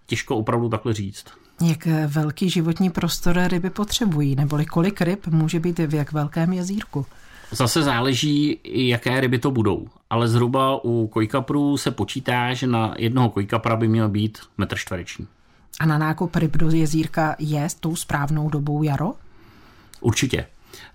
těžko 0.06 0.38
opravdu 0.38 0.70
takhle 0.70 0.94
říct. 0.94 1.25
Jak 1.62 1.88
velký 2.08 2.50
životní 2.50 2.89
prostor 2.89 3.39
ryby 3.48 3.70
potřebují, 3.70 4.36
neboli 4.36 4.65
kolik 4.65 5.01
ryb 5.01 5.27
může 5.27 5.60
být 5.60 5.79
v 5.79 5.94
jak 5.94 6.12
velkém 6.12 6.53
jezírku? 6.53 7.06
Zase 7.51 7.84
záleží, 7.84 8.60
jaké 8.63 9.22
ryby 9.22 9.39
to 9.39 9.51
budou. 9.51 9.88
Ale 10.10 10.27
zhruba 10.27 10.84
u 10.84 11.08
kojkaprů 11.08 11.77
se 11.77 11.91
počítá, 11.91 12.53
že 12.53 12.68
na 12.68 12.94
jednoho 12.98 13.29
kojkapra 13.29 13.75
by 13.75 13.88
měl 13.88 14.10
být 14.10 14.38
metr 14.58 14.77
čtvereční. 14.77 15.27
A 15.79 15.86
na 15.86 15.98
nákup 15.98 16.36
ryb 16.36 16.58
do 16.58 16.70
jezírka 16.70 17.36
je 17.39 17.68
tou 17.79 17.96
správnou 17.96 18.50
dobou 18.50 18.84
jaro? 18.84 19.13
Určitě. 20.01 20.46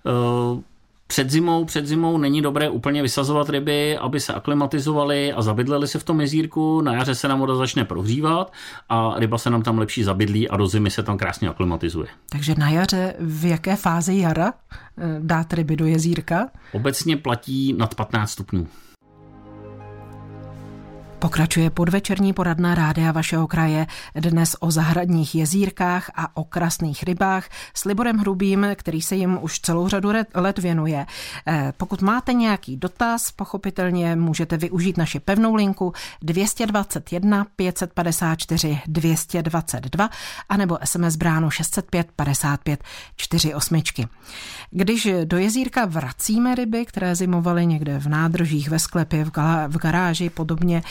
Uh, 0.03 0.61
před 1.07 1.29
zimou, 1.29 1.65
před 1.65 1.87
zimou 1.87 2.17
není 2.17 2.41
dobré 2.41 2.69
úplně 2.69 3.01
vysazovat 3.01 3.49
ryby, 3.49 3.97
aby 3.97 4.19
se 4.19 4.33
aklimatizovaly 4.33 5.33
a 5.33 5.41
zabydlely 5.41 5.87
se 5.87 5.99
v 5.99 6.03
tom 6.03 6.21
jezírku. 6.21 6.81
Na 6.81 6.93
jaře 6.93 7.15
se 7.15 7.27
nám 7.27 7.39
voda 7.39 7.55
začne 7.55 7.85
prohřívat 7.85 8.53
a 8.89 9.13
ryba 9.19 9.37
se 9.37 9.49
nám 9.49 9.61
tam 9.61 9.77
lepší 9.77 10.03
zabydlí 10.03 10.49
a 10.49 10.57
do 10.57 10.67
zimy 10.67 10.91
se 10.91 11.03
tam 11.03 11.17
krásně 11.17 11.49
aklimatizuje. 11.49 12.07
Takže 12.29 12.55
na 12.57 12.69
jaře 12.69 13.13
v 13.19 13.45
jaké 13.45 13.75
fázi 13.75 14.17
jara 14.17 14.53
eh, 14.97 15.19
dát 15.19 15.53
ryby 15.53 15.75
do 15.75 15.85
jezírka? 15.85 16.49
Obecně 16.71 17.17
platí 17.17 17.73
nad 17.73 17.95
15 17.95 18.31
stupňů. 18.31 18.67
Pokračuje 21.19 21.69
podvečerní 21.69 22.33
poradna 22.33 22.75
rádia 22.75 23.11
vašeho 23.11 23.47
kraje 23.47 23.87
dnes 24.15 24.55
o 24.59 24.71
zahradních 24.71 25.35
jezírkách 25.35 26.11
a 26.15 26.37
o 26.37 26.43
krasných 26.43 27.03
rybách 27.03 27.49
s 27.73 27.85
Liborem 27.85 28.17
Hrubým, 28.17 28.67
který 28.75 29.01
se 29.01 29.15
jim 29.15 29.37
už 29.41 29.59
celou 29.59 29.87
řadu 29.87 30.09
let 30.33 30.59
věnuje. 30.59 31.05
Eh, 31.47 31.73
pokud 31.77 32.01
máte 32.01 32.33
nějaký 32.33 32.77
dotaz, 32.77 33.31
pochopitelně 33.31 34.15
můžete 34.15 34.57
využít 34.57 34.97
naši 34.97 35.19
pevnou 35.19 35.55
linku 35.55 35.93
221 36.21 37.45
554 37.55 38.81
222 38.87 40.09
anebo 40.49 40.77
SMS 40.83 41.15
bránu 41.15 41.49
605 41.49 42.07
55 42.15 42.83
48. 43.15 43.81
Když 44.71 45.07
do 45.23 45.37
jezírka 45.37 45.85
vracíme 45.85 46.55
ryby, 46.55 46.85
které 46.85 47.15
zimovaly 47.15 47.65
někde 47.65 47.99
v 47.99 48.07
nádržích, 48.07 48.69
ve 48.69 48.79
sklepě, 48.79 49.25
v 49.67 49.77
garáži, 49.77 50.29
podobně, 50.29 50.83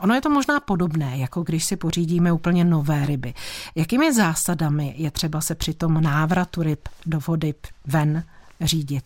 ono 0.00 0.14
je 0.14 0.20
to 0.20 0.30
možná 0.30 0.60
podobné, 0.60 1.18
jako 1.18 1.42
když 1.42 1.64
si 1.64 1.76
pořídíme 1.76 2.32
úplně 2.32 2.64
nové 2.64 3.06
ryby. 3.06 3.34
Jakými 3.74 4.12
zásadami 4.12 4.94
je 4.96 5.10
třeba 5.10 5.40
se 5.40 5.54
při 5.54 5.74
tom 5.74 6.02
návratu 6.02 6.62
ryb 6.62 6.88
do 7.06 7.20
vody 7.26 7.54
ven 7.86 8.24
řídit? 8.60 9.04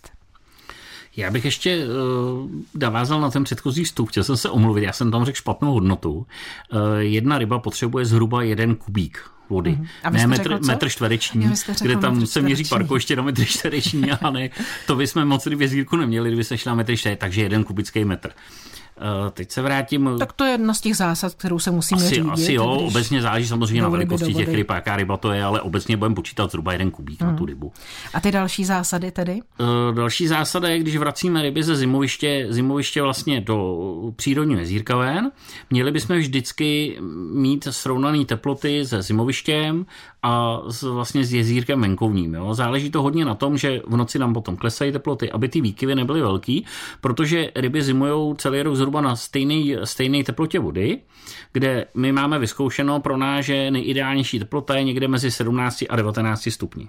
Já 1.17 1.31
bych 1.31 1.45
ještě 1.45 1.87
uh, 1.87 2.50
navázal 2.75 3.21
na 3.21 3.31
ten 3.31 3.45
předchozí 3.45 3.85
vstup. 3.85 4.09
Chtěl 4.09 4.25
jsem 4.25 4.37
se 4.37 4.50
omluvit, 4.50 4.83
já 4.83 4.93
jsem 4.93 5.11
tam 5.11 5.25
řekl 5.25 5.37
špatnou 5.37 5.73
hodnotu. 5.73 6.12
Uh, 6.12 6.27
jedna 6.99 7.39
ryba 7.39 7.59
potřebuje 7.59 8.05
zhruba 8.05 8.43
jeden 8.43 8.75
kubík 8.75 9.31
vody. 9.50 9.71
Mm. 9.71 9.87
A 10.03 10.11
ne 10.11 10.27
metr, 10.27 10.59
metr 10.67 10.89
čtvereční, 10.89 11.50
kde 11.81 11.97
tam 11.97 12.27
se 12.27 12.43
měří 12.43 12.65
ještě 12.95 13.17
na 13.17 13.23
metr 13.23 13.45
čtvereční, 13.45 14.11
ale 14.11 14.50
to 14.87 14.97
bychom 14.97 15.25
moc 15.25 15.47
v 15.47 15.62
jezírku 15.62 15.97
neměli, 15.97 16.29
kdyby 16.29 16.45
se 16.45 16.59
šla 16.59 16.75
metr 16.75 16.97
čtvereční, 16.97 17.21
takže 17.21 17.43
jeden 17.43 17.65
kubický 17.65 18.05
metr. 18.05 18.31
Eh, 18.31 18.80
teď 19.30 19.50
se 19.50 19.62
vrátím. 19.62 20.11
Tak 20.19 20.33
to 20.33 20.45
je 20.45 20.50
jedna 20.50 20.75
z 20.75 20.80
těch 20.80 20.97
zásad, 20.97 21.35
kterou 21.35 21.59
se 21.59 21.71
musíme 21.71 22.02
asi, 22.02 22.14
řídit. 22.14 22.30
Asi 22.30 22.52
jo, 22.52 22.66
obecně 22.66 23.23
záleží 23.23 23.49
samozřejmě 23.49 23.83
na 23.83 23.88
velikosti 23.88 24.35
těch 24.35 24.54
ryb, 24.54 24.71
jaká 24.71 24.97
ryba 24.97 25.16
to 25.16 25.33
je, 25.33 25.45
ale 25.45 25.61
obecně 25.61 25.97
budeme 25.97 26.14
počítat 26.14 26.50
zhruba 26.50 26.73
jeden 26.73 26.90
kubík 26.90 27.21
hmm. 27.21 27.30
na 27.30 27.37
tu 27.37 27.47
rybu. 27.47 27.73
A 28.14 28.21
ty 28.21 28.33
další 28.33 28.64
zásady 28.64 29.11
tedy? 29.11 29.40
Uh, 29.61 29.95
další 29.95 30.26
zásada 30.26 30.69
je, 30.69 30.78
když 30.78 30.97
vracíme 30.97 31.42
ryby 31.42 31.62
ze 31.62 31.76
zimoviště, 31.76 32.47
zimoviště 32.49 33.02
vlastně 33.02 33.40
do 33.40 33.78
přírodního 34.16 34.61
jezírka 34.61 34.97
ven, 34.97 35.30
měli 35.71 35.92
bychom 35.92 36.16
vždycky 36.16 36.99
mít 37.33 37.69
srovnané 37.71 38.25
teploty 38.25 38.87
se 38.87 39.02
zimovištěm 39.02 39.87
a 40.23 40.61
s, 40.69 40.83
vlastně 40.83 41.25
s 41.25 41.33
jezírkem 41.33 41.80
venkovním. 41.80 42.35
Jo. 42.35 42.54
Záleží 42.54 42.90
to 42.90 43.02
hodně 43.02 43.25
na 43.25 43.35
tom, 43.35 43.59
že 43.59 43.80
v 43.87 43.97
noci 43.97 44.19
nám 44.19 44.35
potom 44.35 44.57
klesají 44.57 44.92
teploty, 44.92 45.33
aby 45.33 45.49
ty 45.49 45.61
výkyvy 45.61 45.95
nebyly 45.95 46.21
velký, 46.21 46.64
protože 47.00 47.50
ryby 47.54 47.83
zimují 47.83 48.35
celý 48.37 48.62
rok 48.62 48.76
zhruba 48.76 48.89
na 48.90 49.16
stejné 49.16 49.87
stejné 49.87 50.25
teplotě 50.25 50.59
vody, 50.59 50.99
kde 51.52 51.87
my 51.94 52.12
máme 52.12 52.38
vyzkoušeno 52.38 53.00
pro 53.00 53.16
nás, 53.16 53.44
že 53.44 53.70
nejideálnější 53.70 54.38
teplota 54.38 54.76
je 54.76 54.85
někde 54.85 55.09
mezi 55.09 55.30
17 55.30 55.85
a 55.88 55.97
19 55.97 56.49
stupni. 56.50 56.88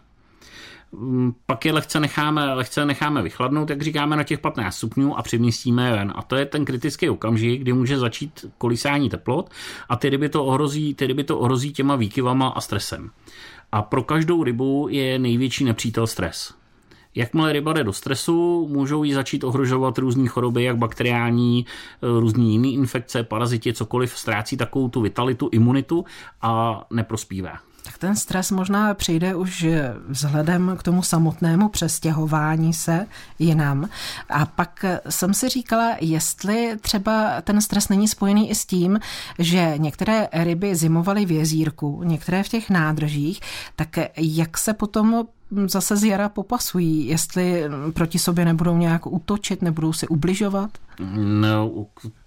Mm, 0.92 1.34
pak 1.46 1.66
je 1.66 1.74
lehce 1.74 2.00
necháme, 2.00 2.54
lehce 2.54 2.86
necháme 2.86 3.22
vychladnout, 3.22 3.70
jak 3.70 3.82
říkáme, 3.82 4.16
na 4.16 4.24
těch 4.24 4.40
15 4.40 4.76
stupňů 4.76 5.18
a 5.18 5.22
přemístíme 5.22 5.88
je 5.88 5.92
ven. 5.92 6.14
A 6.16 6.22
to 6.22 6.36
je 6.36 6.46
ten 6.46 6.66
kritický 6.66 7.10
okamžik, 7.10 7.62
kdy 7.62 7.74
může 7.74 8.00
začít 8.00 8.46
kolísání 8.58 9.10
teplot 9.10 9.50
a 9.90 9.96
ty 9.96 10.10
ryby 10.10 10.30
to 10.30 10.46
ohrozí, 10.46 10.94
ty 10.94 11.08
ryby 11.08 11.24
to 11.24 11.40
ohrozí 11.40 11.74
těma 11.74 11.96
výkyvama 11.96 12.48
a 12.48 12.62
stresem. 12.62 13.12
A 13.72 13.82
pro 13.82 14.04
každou 14.04 14.44
rybu 14.44 14.88
je 14.90 15.20
největší 15.20 15.64
nepřítel 15.64 16.08
stres. 16.08 16.61
Jakmile 17.16 17.54
ryba 17.54 17.74
jde 17.74 17.84
do 17.84 17.94
stresu, 17.94 18.68
můžou 18.72 19.04
jí 19.04 19.14
začít 19.14 19.44
ohrožovat 19.44 19.98
různé 19.98 20.28
choroby, 20.28 20.64
jak 20.64 20.78
bakteriální, 20.78 21.66
eh, 21.66 22.20
různé 22.20 22.44
jiné 22.44 22.68
infekce, 22.68 23.24
paraziti, 23.24 23.74
cokoliv, 23.74 24.18
ztrácí 24.18 24.58
takovou 24.58 24.90
tu 24.90 25.02
vitalitu, 25.02 25.50
imunitu 25.52 26.06
a 26.42 26.84
neprospívá. 26.94 27.60
Tak 27.84 27.98
ten 27.98 28.16
stres 28.16 28.52
možná 28.52 28.94
přijde 28.94 29.36
už 29.36 29.66
vzhledem 30.08 30.76
k 30.80 30.84
tomu 30.84 31.04
samotnému 31.04 31.70
přestěhování 31.70 32.74
se 32.74 33.08
jinam. 33.40 33.90
A 34.30 34.46
pak 34.46 34.86
jsem 35.10 35.34
si 35.34 35.50
říkala, 35.50 35.96
jestli 36.02 36.78
třeba 36.82 37.42
ten 37.42 37.62
stres 37.62 37.90
není 37.90 38.08
spojený 38.08 38.50
i 38.50 38.56
s 38.56 38.66
tím, 38.66 39.00
že 39.40 39.74
některé 39.78 40.28
ryby 40.34 40.76
zimovaly 40.76 41.26
v 41.26 41.32
jezírku, 41.32 42.04
některé 42.04 42.44
v 42.44 42.50
těch 42.50 42.70
nádržích, 42.70 43.40
tak 43.76 43.90
jak 44.18 44.58
se 44.58 44.74
potom 44.74 45.28
zase 45.68 45.98
z 45.98 46.04
jara 46.04 46.30
popasují, 46.30 47.08
jestli 47.08 47.64
proti 47.94 48.20
sobě 48.20 48.46
nebudou 48.46 48.78
nějak 48.78 49.08
útočit, 49.08 49.62
nebudou 49.62 49.94
si 49.94 50.08
ubližovat? 50.08 50.72
No, 51.42 51.72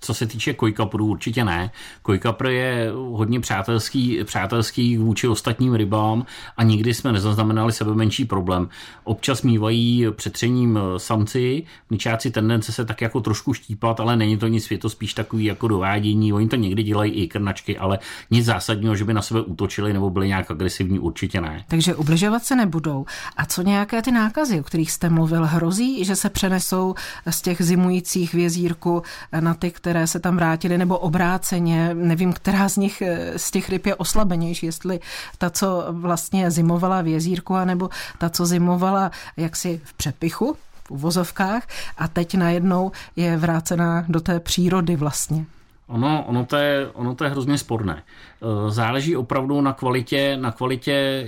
co 0.00 0.14
se 0.14 0.26
týče 0.26 0.54
kojkaprů, 0.54 1.06
určitě 1.06 1.44
ne. 1.44 1.70
Kojkapr 2.02 2.46
je 2.46 2.92
hodně 2.94 3.40
přátelský, 3.40 4.24
přátelský 4.24 4.96
vůči 4.96 5.28
ostatním 5.28 5.74
rybám 5.74 6.26
a 6.56 6.62
nikdy 6.62 6.94
jsme 6.94 7.12
nezaznamenali 7.12 7.72
sebe 7.72 7.94
menší 7.94 8.24
problém. 8.24 8.68
Občas 9.04 9.42
mývají 9.42 10.06
přetřením 10.10 10.78
samci, 10.96 11.62
mničáci 11.90 12.30
tendence 12.30 12.72
se 12.72 12.84
tak 12.84 13.00
jako 13.00 13.20
trošku 13.20 13.54
štípat, 13.54 14.00
ale 14.00 14.16
není 14.16 14.36
to 14.36 14.46
nic, 14.46 14.70
je 14.70 14.78
to 14.78 14.90
spíš 14.90 15.14
takový 15.14 15.44
jako 15.44 15.68
dovádění. 15.68 16.32
Oni 16.32 16.48
to 16.48 16.56
někdy 16.56 16.82
dělají 16.82 17.12
i 17.12 17.28
krnačky, 17.28 17.78
ale 17.78 17.98
nic 18.30 18.44
zásadního, 18.44 18.96
že 18.96 19.04
by 19.04 19.14
na 19.14 19.22
sebe 19.22 19.42
útočili 19.42 19.92
nebo 19.92 20.10
byli 20.10 20.28
nějak 20.28 20.50
agresivní, 20.50 20.98
určitě 20.98 21.40
ne. 21.40 21.64
Takže 21.68 21.94
ubližovat 21.94 22.44
se 22.44 22.56
nebudou. 22.56 23.06
A 23.36 23.46
co 23.46 23.62
nějaké 23.62 24.02
ty 24.02 24.12
nákazy, 24.12 24.60
o 24.60 24.62
kterých 24.62 24.92
jste 24.92 25.08
mluvil, 25.08 25.46
hrozí, 25.46 26.04
že 26.04 26.16
se 26.16 26.30
přenesou 26.30 26.94
z 27.30 27.42
těch 27.42 27.62
zimujících 27.62 28.34
vězírku 28.64 29.02
na 29.40 29.54
ty, 29.54 29.70
které 29.70 30.06
se 30.06 30.20
tam 30.20 30.36
vrátily, 30.36 30.78
nebo 30.78 30.98
obráceně, 30.98 31.94
nevím, 31.94 32.32
která 32.32 32.68
z 32.68 32.76
nich 32.76 33.02
z 33.36 33.50
těch 33.50 33.68
ryb 33.68 33.86
je 33.86 33.94
oslabenější, 33.94 34.66
jestli 34.66 35.00
ta, 35.38 35.50
co 35.50 35.86
vlastně 35.90 36.50
zimovala 36.50 37.02
v 37.02 37.06
jezírku, 37.06 37.54
anebo 37.54 37.90
ta, 38.18 38.30
co 38.30 38.46
zimovala 38.46 39.10
jaksi 39.36 39.80
v 39.84 39.92
přepichu, 39.94 40.56
v 40.84 40.90
uvozovkách 40.90 41.62
a 41.98 42.08
teď 42.08 42.34
najednou 42.34 42.92
je 43.16 43.36
vrácená 43.36 44.04
do 44.08 44.20
té 44.20 44.40
přírody 44.40 44.96
vlastně. 44.96 45.44
Ono, 45.86 46.24
ono, 46.26 46.44
to 46.44 46.56
je, 46.56 46.88
ono 46.92 47.14
to 47.14 47.24
je 47.24 47.30
hrozně 47.30 47.58
sporné. 47.58 48.02
E, 48.02 48.70
záleží 48.70 49.16
opravdu 49.16 49.60
na 49.60 49.72
kvalitě, 49.72 50.36
na 50.36 50.52
kvalitě 50.52 50.92
e, 50.92 51.26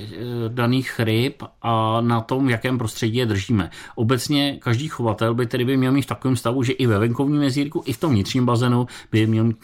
daných 0.48 1.00
ryb 1.00 1.42
a 1.62 2.00
na 2.00 2.20
tom, 2.20 2.46
v 2.46 2.50
jakém 2.50 2.78
prostředí 2.78 3.16
je 3.16 3.26
držíme. 3.26 3.70
Obecně 3.94 4.58
každý 4.60 4.88
chovatel 4.88 5.34
by 5.34 5.46
tedy 5.46 5.64
by 5.64 5.76
měl 5.76 5.92
mít 5.92 6.02
v 6.02 6.06
takovém 6.06 6.36
stavu, 6.36 6.62
že 6.62 6.72
i 6.72 6.86
ve 6.86 6.98
venkovním 6.98 7.42
jezírku, 7.42 7.82
i 7.86 7.92
v 7.92 8.00
tom 8.00 8.12
vnitřním 8.12 8.46
bazénu 8.46 8.86
by 9.12 9.26
měl 9.26 9.44
mít 9.44 9.56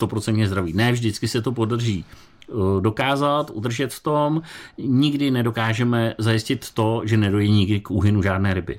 100% 0.00 0.46
zdravý. 0.46 0.72
Ne 0.72 0.92
vždycky 0.92 1.28
se 1.28 1.42
to 1.42 1.52
podrží 1.52 2.04
e, 2.04 2.80
dokázat, 2.80 3.50
udržet 3.50 3.94
v 3.94 4.02
tom. 4.02 4.42
Nikdy 4.78 5.30
nedokážeme 5.30 6.14
zajistit 6.18 6.70
to, 6.74 7.02
že 7.04 7.16
nedojí 7.16 7.50
nikdy 7.50 7.80
k 7.80 7.90
úhynu 7.90 8.22
žádné 8.22 8.54
ryby. 8.54 8.78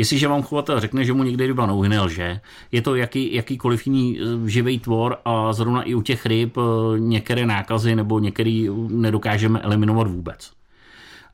Jestliže 0.00 0.28
vám 0.28 0.42
chovatel 0.42 0.80
řekne, 0.80 1.04
že 1.04 1.12
mu 1.12 1.22
někde 1.22 1.46
ryba 1.46 1.66
nouhyne, 1.66 2.00
lže. 2.00 2.40
Je 2.72 2.82
to 2.82 2.94
jaký, 2.94 3.34
jakýkoliv 3.34 3.86
jiný 3.86 4.18
eh, 4.20 4.48
živý 4.48 4.78
tvor 4.78 5.16
a 5.24 5.52
zrovna 5.52 5.82
i 5.82 5.94
u 5.94 6.02
těch 6.02 6.26
ryb 6.26 6.56
eh, 6.56 6.98
některé 6.98 7.46
nákazy 7.46 7.96
nebo 7.96 8.18
některé 8.18 8.66
nedokážeme 8.88 9.60
eliminovat 9.60 10.08
vůbec. 10.08 10.50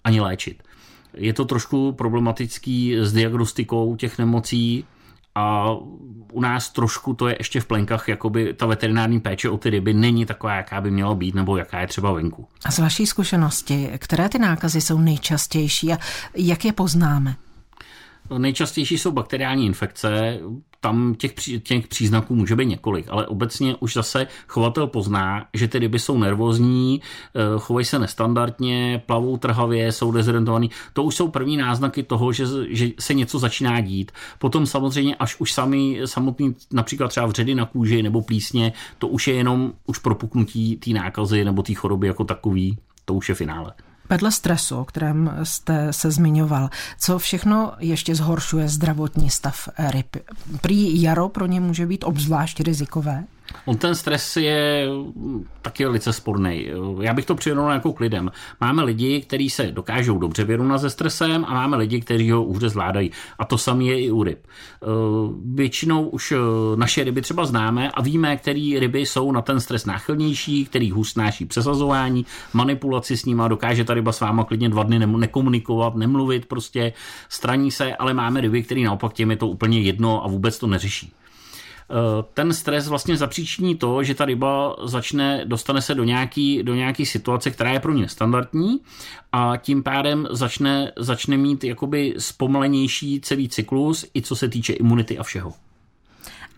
Ani 0.04 0.20
léčit. 0.20 0.62
Je 1.14 1.32
to 1.32 1.44
trošku 1.44 1.92
problematický 1.92 2.96
s 2.99 3.12
diagnostikou 3.12 3.96
těch 3.96 4.18
nemocí, 4.18 4.85
a 5.35 5.70
u 6.32 6.40
nás 6.40 6.70
trošku 6.70 7.14
to 7.14 7.28
je 7.28 7.37
ještě 7.38 7.61
v 7.61 7.66
plenkách, 7.66 8.08
jakoby 8.08 8.54
ta 8.54 8.66
veterinární 8.66 9.20
péče 9.20 9.50
o 9.50 9.58
ty 9.58 9.70
ryby 9.70 9.94
není 9.94 10.26
taková, 10.26 10.54
jaká 10.54 10.80
by 10.80 10.90
měla 10.90 11.14
být, 11.14 11.35
nebo 11.35 11.56
jaká 11.56 11.80
je 11.80 11.87
třeba 11.87 12.12
venku. 12.12 12.49
A 12.64 12.70
z 12.70 12.78
vaší 12.78 13.06
zkušenosti, 13.06 13.90
které 13.99 14.28
ty 14.28 14.38
nákazy 14.38 14.80
jsou 14.80 14.99
nejčastější 14.99 15.92
a 15.92 15.99
jak 16.35 16.64
je 16.64 16.73
poznáme? 16.73 17.37
Nejčastější 18.38 18.99
jsou 18.99 19.12
bakteriální 19.12 19.66
infekce, 19.66 20.40
tam 20.80 21.14
těch, 21.14 21.33
těch 21.62 21.88
příznaků 21.88 22.35
může 22.35 22.56
být 22.56 22.66
několik, 22.66 23.06
ale 23.09 23.26
obecně 23.26 23.76
už 23.80 23.95
zase 23.95 24.26
chovatel 24.49 24.87
pozná, 24.87 25.47
že 25.54 25.68
ty 25.68 25.78
ryby 25.78 25.99
jsou 25.99 26.18
nervózní, 26.18 27.00
eh, 27.35 27.59
chovají 27.59 27.85
se 27.85 27.99
nestandardně, 27.99 29.02
plavou 29.06 29.37
trhavě, 29.37 29.92
jsou 29.92 30.12
dezorientovaný. 30.12 30.71
To 30.92 31.02
už 31.02 31.14
jsou 31.14 31.28
první 31.28 31.56
náznaky 31.56 32.02
toho, 32.02 32.33
že, 32.33 32.45
že 32.68 32.88
se 33.00 33.14
něco 33.14 33.38
začíná 33.38 33.80
dít. 33.80 34.12
Potom 34.38 34.66
samozřejmě, 34.66 35.16
až 35.16 35.40
už 35.40 35.52
sami, 35.52 36.00
samotný, 36.04 36.54
například 36.73 37.09
třeba 37.09 37.26
vředy 37.26 37.54
na 37.54 37.64
kůži 37.64 38.02
nebo 38.02 38.23
plísně, 38.23 38.73
to 38.99 39.09
už 39.09 39.28
je 39.28 39.35
jenom 39.35 39.73
už 39.87 39.99
propuknutí 39.99 40.76
té 40.76 40.90
nákazy 40.90 41.45
nebo 41.45 41.62
té 41.62 41.75
choroby 41.75 42.06
jako 42.06 42.25
takový, 42.25 42.78
to 43.04 43.14
už 43.14 43.28
je 43.28 43.35
finále. 43.35 43.73
Vedle 44.11 44.33
stresu, 44.33 44.77
o 44.77 44.85
kterém 44.85 45.39
jste 45.43 45.93
se 45.93 46.11
zmiňoval, 46.11 46.71
co 47.01 47.19
všechno 47.19 47.73
ještě 47.79 48.15
zhoršuje 48.15 48.69
zdravotní 48.69 49.31
stav 49.31 49.69
ryb? 49.79 50.17
Prý 50.61 51.03
jaro 51.03 51.29
pro 51.29 51.47
ně 51.47 51.61
může 51.61 51.87
být 51.87 52.05
obzvlášť 52.05 52.61
rizikové? 52.61 53.25
On 53.65 53.77
ten 53.77 53.95
stres 53.95 54.37
je 54.37 54.89
taky 55.63 55.85
velice 55.85 56.13
sporný. 56.13 56.67
Já 57.01 57.15
bych 57.15 57.27
to 57.27 57.35
přirovnal 57.35 57.73
jako 57.73 57.93
k 57.93 58.01
lidem. 58.01 58.31
Máme 58.61 58.83
lidi, 58.83 59.21
kteří 59.21 59.51
se 59.51 59.73
dokážou 59.73 60.19
dobře 60.19 60.45
vyrovnat 60.45 60.79
se 60.79 60.91
stresem 60.91 61.45
a 61.45 61.55
máme 61.55 61.77
lidi, 61.77 62.01
kteří 62.01 62.31
ho 62.31 62.45
už 62.45 62.61
zvládají. 62.61 63.11
A 63.39 63.45
to 63.45 63.59
samé 63.59 63.85
je 63.85 64.01
i 64.01 64.11
u 64.11 64.23
ryb. 64.23 64.39
Eh, 64.47 64.87
většinou 65.55 66.09
už 66.09 66.33
eh, 66.33 66.37
naše 66.77 67.05
ryby 67.05 67.23
třeba 67.23 67.47
známe 67.47 67.91
a 67.91 68.03
víme, 68.03 68.37
které 68.37 68.77
ryby 68.79 69.01
jsou 69.01 69.33
na 69.33 69.43
ten 69.43 69.61
stres 69.61 69.87
náchylnější, 69.87 70.65
který 70.65 70.91
hůř 70.91 71.15
přesazování, 71.49 72.27
manipulaci 72.53 73.17
s 73.17 73.25
nima, 73.25 73.49
dokáže 73.49 73.85
ta 73.85 73.95
ryba 73.95 74.13
s 74.13 74.21
váma 74.21 74.45
klidně 74.45 74.69
dva 74.69 74.83
dny 74.83 74.99
nekomunikovat, 74.99 75.95
nemluvit, 75.95 76.47
prostě 76.47 76.93
straní 77.29 77.71
se, 77.71 77.97
ale 77.97 78.15
máme 78.15 78.41
ryby, 78.41 78.63
které 78.63 78.81
naopak 78.81 79.13
těm 79.13 79.31
je 79.31 79.37
to 79.37 79.49
úplně 79.49 79.81
jedno 79.81 80.25
a 80.25 80.29
vůbec 80.29 80.59
to 80.59 80.67
neřeší. 80.67 81.13
Eh, 81.90 82.25
ten 82.35 82.52
stres 82.52 82.88
vlastně 82.88 83.16
zapříčiní 83.16 83.76
to, 83.76 84.02
že 84.02 84.14
ta 84.14 84.25
ryba 84.25 84.76
začne, 84.85 85.45
dostane 85.45 85.83
se 85.83 85.95
do 85.95 86.05
nějaký, 86.05 86.62
do 86.62 86.75
nějaký 86.75 87.07
situace, 87.07 87.50
která 87.50 87.73
je 87.73 87.81
pro 87.81 87.93
ně 87.93 88.09
standardní 88.09 88.81
a 89.33 89.57
tím 89.57 89.83
pádem 89.83 90.28
začne, 90.31 90.93
začne 90.99 91.37
mít 91.37 91.64
jakoby 91.64 92.14
zpomalenější 92.19 93.21
celý 93.21 93.49
cyklus, 93.49 94.07
i 94.14 94.23
co 94.23 94.37
se 94.37 94.49
týče 94.49 94.73
imunity 94.73 95.19
a 95.19 95.23
všeho. 95.23 95.52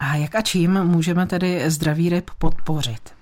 A 0.00 0.16
jak 0.16 0.35
a 0.35 0.40
čím 0.40 0.85
můžeme 0.85 1.26
tedy 1.26 1.70
zdravý 1.70 2.08
ryb 2.08 2.30
podpořit? 2.38 3.14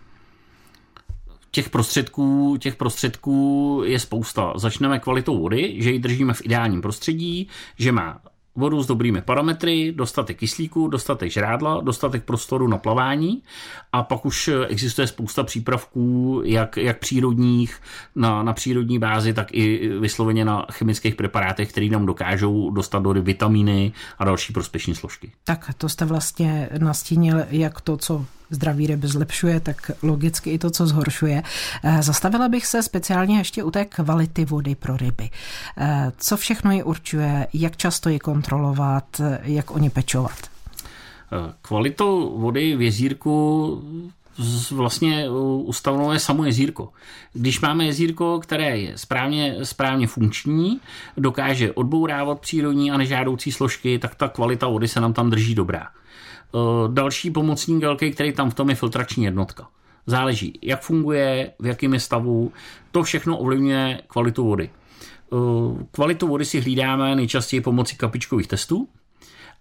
Těch 1.51 1.71
prostředků, 1.71 2.57
těch 2.61 2.77
prostředků 2.77 3.83
je 3.85 4.01
spousta. 4.01 4.53
Začneme 4.57 4.99
kvalitou 4.99 5.41
vody, 5.41 5.75
že 5.79 5.91
ji 5.91 5.99
držíme 5.99 6.35
v 6.35 6.45
ideálním 6.45 6.83
prostředí, 6.83 7.49
že 7.79 7.93
má 7.93 8.21
vodu 8.57 8.83
s 8.83 8.87
dobrými 8.87 9.23
parametry, 9.23 9.93
dostatek 9.93 10.39
kyslíku, 10.39 10.89
dostatek 10.89 11.31
žrádla, 11.31 11.81
dostatek 11.81 12.25
prostoru 12.25 12.69
na 12.69 12.79
plavání 12.79 13.43
a 13.93 14.03
pak 14.03 14.27
už 14.27 14.51
existuje 14.69 15.07
spousta 15.07 15.43
přípravků, 15.43 16.43
jak, 16.45 16.77
jak 16.77 16.99
přírodních, 16.99 17.81
na, 18.15 18.43
na 18.43 18.53
přírodní 18.53 18.99
bázi, 18.99 19.33
tak 19.33 19.49
i 19.53 19.89
vysloveně 19.89 20.45
na 20.45 20.67
chemických 20.73 21.15
preparátech, 21.15 21.69
které 21.71 21.89
nám 21.89 22.07
dokážou 22.07 22.71
dostat 22.71 23.03
do 23.03 23.13
vitamíny 23.13 23.93
a 24.19 24.25
další 24.25 24.53
prospěšné 24.53 24.95
složky. 24.95 25.33
Tak 25.45 25.75
to 25.79 25.89
jste 25.89 26.05
vlastně 26.05 26.69
nastínil, 26.79 27.43
jak 27.51 27.81
to, 27.81 27.97
co 27.97 28.27
zdraví 28.51 28.87
ryby 28.87 29.09
zlepšuje, 29.09 29.61
tak 29.61 29.91
logicky 30.03 30.51
i 30.51 30.59
to, 30.59 30.71
co 30.71 30.87
zhoršuje. 30.87 31.43
Eh, 31.85 32.03
zastavila 32.03 32.49
bych 32.49 32.67
se 32.67 32.83
speciálně 32.83 33.39
ještě 33.39 33.63
u 33.63 33.71
té 33.71 33.85
kvality 33.85 34.45
vody 34.45 34.75
pro 34.75 34.97
ryby. 34.97 35.31
Eh, 35.79 36.13
co 36.19 36.37
všechno 36.37 36.73
ji 36.73 36.83
určuje, 36.83 37.47
jak 37.53 37.77
často 37.77 38.09
ji 38.09 38.19
kontrolovat, 38.19 39.21
jak 39.43 39.71
o 39.71 39.79
ně 39.79 39.91
pečovat? 39.91 40.39
Eh, 41.33 41.53
kvalitou 41.63 42.39
vody 42.41 42.77
v 42.77 42.83
jezírku 42.83 43.83
vlastně 44.71 45.31
ustanovuje 45.65 46.19
samo 46.19 46.45
jezírko. 46.45 46.89
Když 47.33 47.61
máme 47.61 47.85
jezírko, 47.85 48.41
které 48.41 48.79
je 48.79 48.99
správně, 48.99 49.57
správně 49.63 50.07
funkční, 50.07 50.81
dokáže 51.17 51.73
odbourávat 51.73 52.41
přírodní 52.41 52.91
a 52.91 52.97
nežádoucí 52.97 53.53
složky, 53.53 53.99
tak 53.99 54.15
ta 54.15 54.29
kvalita 54.29 54.69
vody 54.69 54.89
se 54.89 55.01
nám 55.01 55.13
tam 55.13 55.31
drží 55.31 55.55
dobrá. 55.55 55.89
Eh, 56.55 56.59
další 56.93 57.31
pomocník 57.31 57.83
velký, 57.83 58.11
který 58.11 58.33
tam 58.33 58.51
v 58.51 58.55
tom 58.55 58.71
je 58.71 58.75
filtrační 58.77 59.25
jednotka. 59.25 59.69
Záleží, 60.07 60.59
jak 60.63 60.83
funguje, 60.83 61.53
v 61.59 61.67
jakém 61.67 61.95
je 61.95 62.01
stavu, 62.01 62.53
to 62.93 63.03
všechno 63.03 63.39
ovlivňuje 63.39 64.03
kvalitu 64.07 64.45
vody. 64.45 64.71
Eh, 64.71 65.37
kvalitu 65.91 66.29
vody 66.29 66.45
si 66.45 66.61
hlídáme 66.61 67.17
nejčastěji 67.17 67.61
pomocí 67.61 67.97
kapičkových 67.97 68.47
testů, 68.47 68.89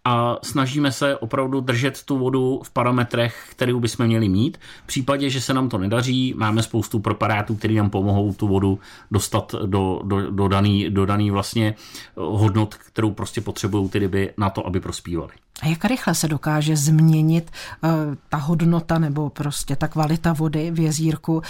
a 0.06 0.38
snažíme 0.44 0.92
se 0.92 1.18
opravdu 1.18 1.62
držet 1.62 2.04
tu 2.04 2.18
vodu 2.18 2.62
v 2.64 2.72
parametrech, 2.72 3.48
které 3.50 3.74
bychom 3.74 4.06
měli 4.06 4.30
mít. 4.30 4.58
V 4.84 4.88
případě, 4.88 5.30
že 5.30 5.42
se 5.42 5.54
nám 5.54 5.70
to 5.70 5.78
nedaří, 5.78 6.34
máme 6.38 6.64
spoustu 6.64 7.00
preparátů, 7.00 7.56
které 7.56 7.74
nám 7.74 7.90
pomohou 7.90 8.34
tu 8.34 8.48
vodu 8.48 8.80
dostat 9.12 9.56
do, 9.66 10.02
do, 10.04 10.32
do, 10.32 10.48
daný, 10.48 10.90
do 10.90 11.06
daný 11.06 11.32
vlastně 11.32 11.76
hodnot, 12.16 12.76
kterou 12.76 13.12
prostě 13.12 13.42
potřebují 13.42 13.90
ty 13.90 14.00
ryby 14.00 14.34
na 14.38 14.50
to, 14.50 14.68
aby 14.68 14.80
prospívaly. 14.80 15.32
A 15.62 15.68
jak 15.68 15.86
rychle 15.86 16.16
se 16.16 16.28
dokáže 16.28 16.78
změnit 16.78 17.52
uh, 17.84 17.90
ta 18.30 18.38
hodnota 18.38 19.00
nebo 19.00 19.30
prostě 19.30 19.76
ta 19.76 19.88
kvalita 19.88 20.34
vody 20.34 20.72
v 20.72 20.80
jezírku 20.80 21.36
uh, 21.36 21.42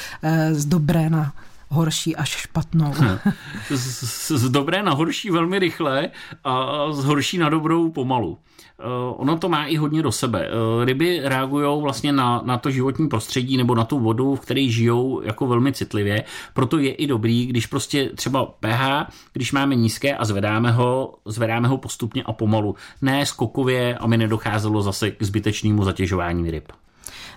z 0.52 0.66
dobré 0.66 1.10
na 1.10 1.34
horší 1.70 2.16
až 2.16 2.30
špatnou. 2.30 2.94
Z, 3.70 4.04
z, 4.04 4.32
z 4.32 4.50
dobré 4.50 4.84
na 4.84 4.94
horší 4.94 5.32
velmi 5.32 5.60
rychle 5.60 6.10
a 6.44 6.86
z 6.92 7.06
horší 7.06 7.38
na 7.38 7.50
dobrou 7.50 7.92
pomalu. 7.92 8.38
Uh, 8.80 9.22
ono 9.22 9.38
to 9.38 9.50
má 9.50 9.66
i 9.66 9.76
hodně 9.76 10.04
do 10.04 10.12
sebe. 10.12 10.50
Uh, 10.50 10.84
ryby 10.84 11.22
reagují 11.24 11.82
vlastně 11.82 12.14
na, 12.14 12.42
na 12.46 12.58
to 12.58 12.72
životní 12.72 13.08
prostředí 13.08 13.58
nebo 13.58 13.76
na 13.76 13.84
tu 13.84 14.00
vodu, 14.00 14.36
v 14.36 14.40
které 14.40 14.68
žijou 14.70 15.22
jako 15.22 15.48
velmi 15.48 15.74
citlivě. 15.74 16.24
Proto 16.54 16.78
je 16.78 16.94
i 16.94 17.08
dobrý, 17.08 17.46
když 17.46 17.66
prostě 17.66 18.10
třeba 18.16 18.46
pH, 18.46 19.12
když 19.34 19.52
máme 19.52 19.76
nízké 19.76 20.18
a 20.18 20.26
zvedáme 20.26 20.72
ho, 20.72 21.16
zvedáme 21.26 21.68
ho 21.68 21.78
postupně 21.78 22.24
a 22.24 22.34
pomalu. 22.34 22.76
Ne 23.02 23.26
skokově, 23.26 23.98
aby 23.98 24.18
nedocházelo 24.18 24.82
zase 24.82 25.12
k 25.12 25.24
zbytečnému 25.24 25.84
zatěžování 25.84 26.52
ryb. 26.52 26.72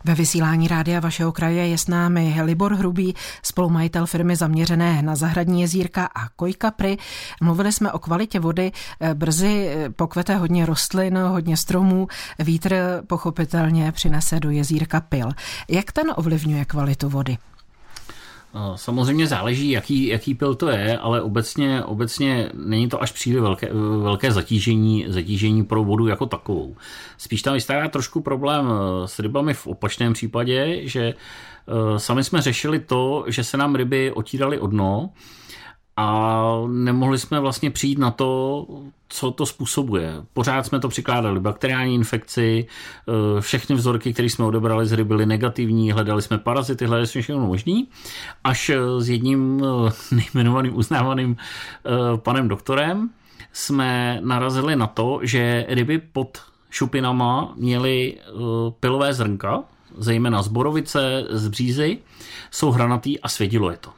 Ve 0.04 0.14
vysílání 0.14 0.68
rádia 0.68 1.00
vašeho 1.00 1.32
kraje 1.32 1.68
je 1.68 1.78
s 1.78 1.88
námi 1.88 2.36
Libor 2.42 2.74
Hrubý, 2.74 3.14
spolumajitel 3.42 4.06
firmy 4.06 4.36
zaměřené 4.36 5.02
na 5.02 5.16
zahradní 5.16 5.60
jezírka 5.60 6.04
a 6.14 6.28
Kojkapry. 6.28 6.96
Mluvili 7.42 7.72
jsme 7.72 7.92
o 7.92 7.98
kvalitě 7.98 8.40
vody. 8.40 8.72
Brzy 9.14 9.76
pokvete 9.96 10.36
hodně 10.36 10.66
rostlin, 10.66 11.18
hodně 11.18 11.56
stromů. 11.56 12.08
Vítr 12.38 13.02
pochopitelně 13.06 13.92
přinese 13.92 14.40
do 14.40 14.50
jezírka 14.50 15.00
pil. 15.00 15.30
Jak 15.68 15.92
ten 15.92 16.06
ovlivňuje 16.16 16.64
kvalitu 16.64 17.08
vody? 17.08 17.38
Samozřejmě 18.74 19.26
záleží, 19.26 19.70
jaký, 19.70 20.06
jaký 20.06 20.34
pil 20.34 20.54
to 20.54 20.68
je, 20.68 20.98
ale 20.98 21.22
obecně, 21.22 21.84
obecně 21.84 22.50
není 22.54 22.88
to 22.88 23.02
až 23.02 23.12
příliš 23.12 23.40
velké, 23.40 23.68
velké 24.02 24.32
zatížení, 24.32 25.04
zatížení 25.08 25.64
pro 25.64 25.84
vodu 25.84 26.06
jako 26.06 26.26
takovou. 26.26 26.76
Spíš 27.18 27.42
tam 27.42 27.54
vystává 27.54 27.88
trošku 27.88 28.20
problém 28.20 28.68
eh, 28.70 29.08
s 29.08 29.18
rybami 29.18 29.54
v 29.54 29.66
opačném 29.66 30.12
případě, 30.12 30.80
že 30.88 31.14
eh, 31.14 31.98
sami 31.98 32.24
jsme 32.24 32.42
řešili 32.42 32.78
to, 32.78 33.24
že 33.26 33.44
se 33.44 33.56
nám 33.56 33.74
ryby 33.74 34.12
otíraly 34.12 34.58
o 34.58 34.66
dno, 34.66 35.10
a 36.00 36.62
nemohli 36.66 37.18
jsme 37.18 37.40
vlastně 37.40 37.70
přijít 37.70 37.98
na 37.98 38.10
to, 38.10 38.66
co 39.08 39.30
to 39.30 39.46
způsobuje. 39.46 40.14
Pořád 40.32 40.66
jsme 40.66 40.80
to 40.80 40.88
přikládali 40.88 41.40
bakteriální 41.40 41.94
infekci, 41.94 42.66
eh, 42.66 43.40
všechny 43.40 43.76
vzorky, 43.76 44.12
které 44.12 44.28
jsme 44.28 44.44
odebrali 44.44 44.86
z 44.86 44.92
ryby, 44.92 45.08
byly 45.08 45.26
negativní, 45.26 45.92
hledali 45.92 46.22
jsme 46.22 46.38
parazity, 46.38 46.86
hledali 46.86 47.06
jsme 47.06 47.20
všechno 47.22 47.46
možný, 47.46 47.88
až 48.44 48.70
eh, 48.70 48.78
s 48.98 49.08
jedním 49.08 49.62
eh, 49.64 50.14
nejmenovaným 50.14 50.76
uznávaným 50.76 51.36
panem 52.16 52.48
doktorem 52.48 53.10
jsme 53.52 54.20
narazili 54.24 54.76
na 54.76 54.86
to, 54.86 55.20
že 55.22 55.66
ryby 55.68 55.98
pod 55.98 56.38
šupinama 56.70 57.52
měly 57.56 58.14
pilové 58.80 59.14
zrnka, 59.14 59.62
zejména 59.96 60.42
z 60.42 60.48
borovice, 60.48 61.24
z 61.30 61.48
břízy, 61.48 61.98
jsou 62.50 62.70
hranatý 62.70 63.20
a 63.20 63.28
svědilo 63.28 63.70
je 63.70 63.76
to. 63.76 63.97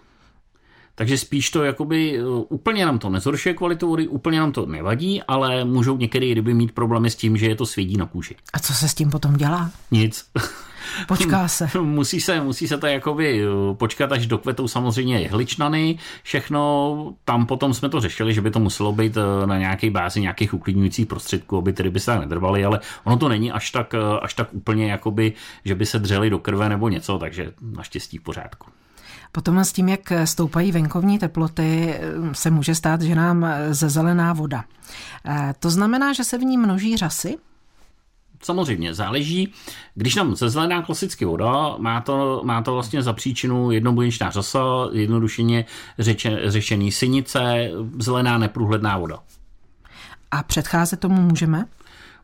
Takže 1.01 1.19
spíš 1.19 1.51
to 1.51 1.65
jakoby 1.65 2.19
eh, 2.19 2.23
úplně 2.49 2.87
nám 2.87 2.99
to 2.99 3.11
nezhoršuje 3.11 3.55
kvalitu 3.55 3.89
vody, 3.89 4.09
úplně 4.09 4.41
nám 4.41 4.53
to 4.53 4.67
nevadí, 4.67 5.23
ale 5.23 5.65
můžou 5.65 5.97
některé 5.97 6.35
ryby 6.35 6.55
mít 6.55 6.73
problémy 6.73 7.11
s 7.11 7.17
tím, 7.17 7.37
že 7.37 7.47
je 7.47 7.55
to 7.57 7.67
svědí 7.67 7.97
na 7.97 8.07
kůži. 8.07 8.37
A 8.53 8.59
co 8.59 8.75
se 8.75 8.89
s 8.89 8.95
tím 8.95 9.11
potom 9.11 9.37
dělá? 9.37 9.71
Nic. 9.91 10.25
Počká 11.09 11.49
se. 11.49 11.69
musí 11.81 12.21
se, 12.21 12.41
musí 12.41 12.69
se 12.69 12.79
to 12.79 12.87
jakoby 12.87 13.43
eh, 13.43 13.75
počkat, 13.75 14.13
až 14.13 14.27
dokvetou 14.27 14.69
samozřejmě 14.69 15.21
jehličnany, 15.21 15.99
všechno, 16.23 17.15
tam 17.25 17.47
potom 17.47 17.75
jsme 17.75 17.89
to 17.89 18.01
řešili, 18.01 18.35
že 18.35 18.41
by 18.41 18.51
to 18.51 18.59
muselo 18.59 18.93
být 18.93 19.17
eh, 19.17 19.47
na 19.47 19.59
nějaké 19.59 19.91
bázi 19.91 20.21
nějakých 20.21 20.55
uklidňujících 20.55 21.07
prostředků, 21.07 21.57
aby 21.57 21.73
ty 21.73 21.83
ryby 21.83 22.01
se 22.01 22.19
nedrvaly, 22.19 22.65
ale 22.65 22.81
ono 23.05 23.17
to 23.17 23.29
není 23.29 23.53
až 23.53 23.71
tak, 23.71 23.95
až 24.21 24.35
tak 24.35 24.49
úplně 24.53 24.91
jakoby, 24.91 25.33
že 25.65 25.75
by 25.75 25.87
se 25.87 25.99
dřeli 25.99 26.31
do 26.31 26.39
krve 26.39 26.69
nebo 26.69 26.89
něco, 26.89 27.19
takže 27.19 27.53
naštěstí 27.61 28.19
v 28.19 28.23
pořádku. 28.23 28.71
Potom 29.33 29.59
s 29.59 29.73
tím, 29.73 29.89
jak 29.89 30.13
stoupají 30.25 30.73
venkovní 30.73 31.19
teploty, 31.19 32.01
se 32.33 32.51
může 32.51 32.75
stát, 32.75 33.03
že 33.03 33.15
nám 33.15 33.47
zezelená 33.71 34.33
voda. 34.33 34.65
Eh, 35.25 35.55
to 35.59 35.71
znamená, 35.71 36.13
že 36.13 36.25
se 36.25 36.39
v 36.39 36.43
ní 36.43 36.57
množí 36.57 36.97
řasy? 36.97 37.39
Samozřejmě, 38.43 38.95
záleží. 38.95 39.53
Když 39.95 40.15
nám 40.15 40.37
zezelená 40.37 40.83
klasicky 40.83 41.25
voda, 41.25 41.75
má 41.79 42.01
to, 42.01 42.41
má 42.45 42.63
to 42.63 42.73
vlastně 42.73 43.03
za 43.03 43.13
příčinu 43.13 43.71
jednobuněčná 43.71 44.31
řasa, 44.31 44.61
jednodušeně 44.93 45.65
řeče, 45.99 46.41
řešený 46.45 46.93
synice, 46.93 47.71
zelená 47.99 48.39
neprůhledná 48.39 48.99
voda. 48.99 49.19
A 50.31 50.43
předcházet 50.43 51.01
tomu 51.01 51.23
můžeme? 51.23 51.65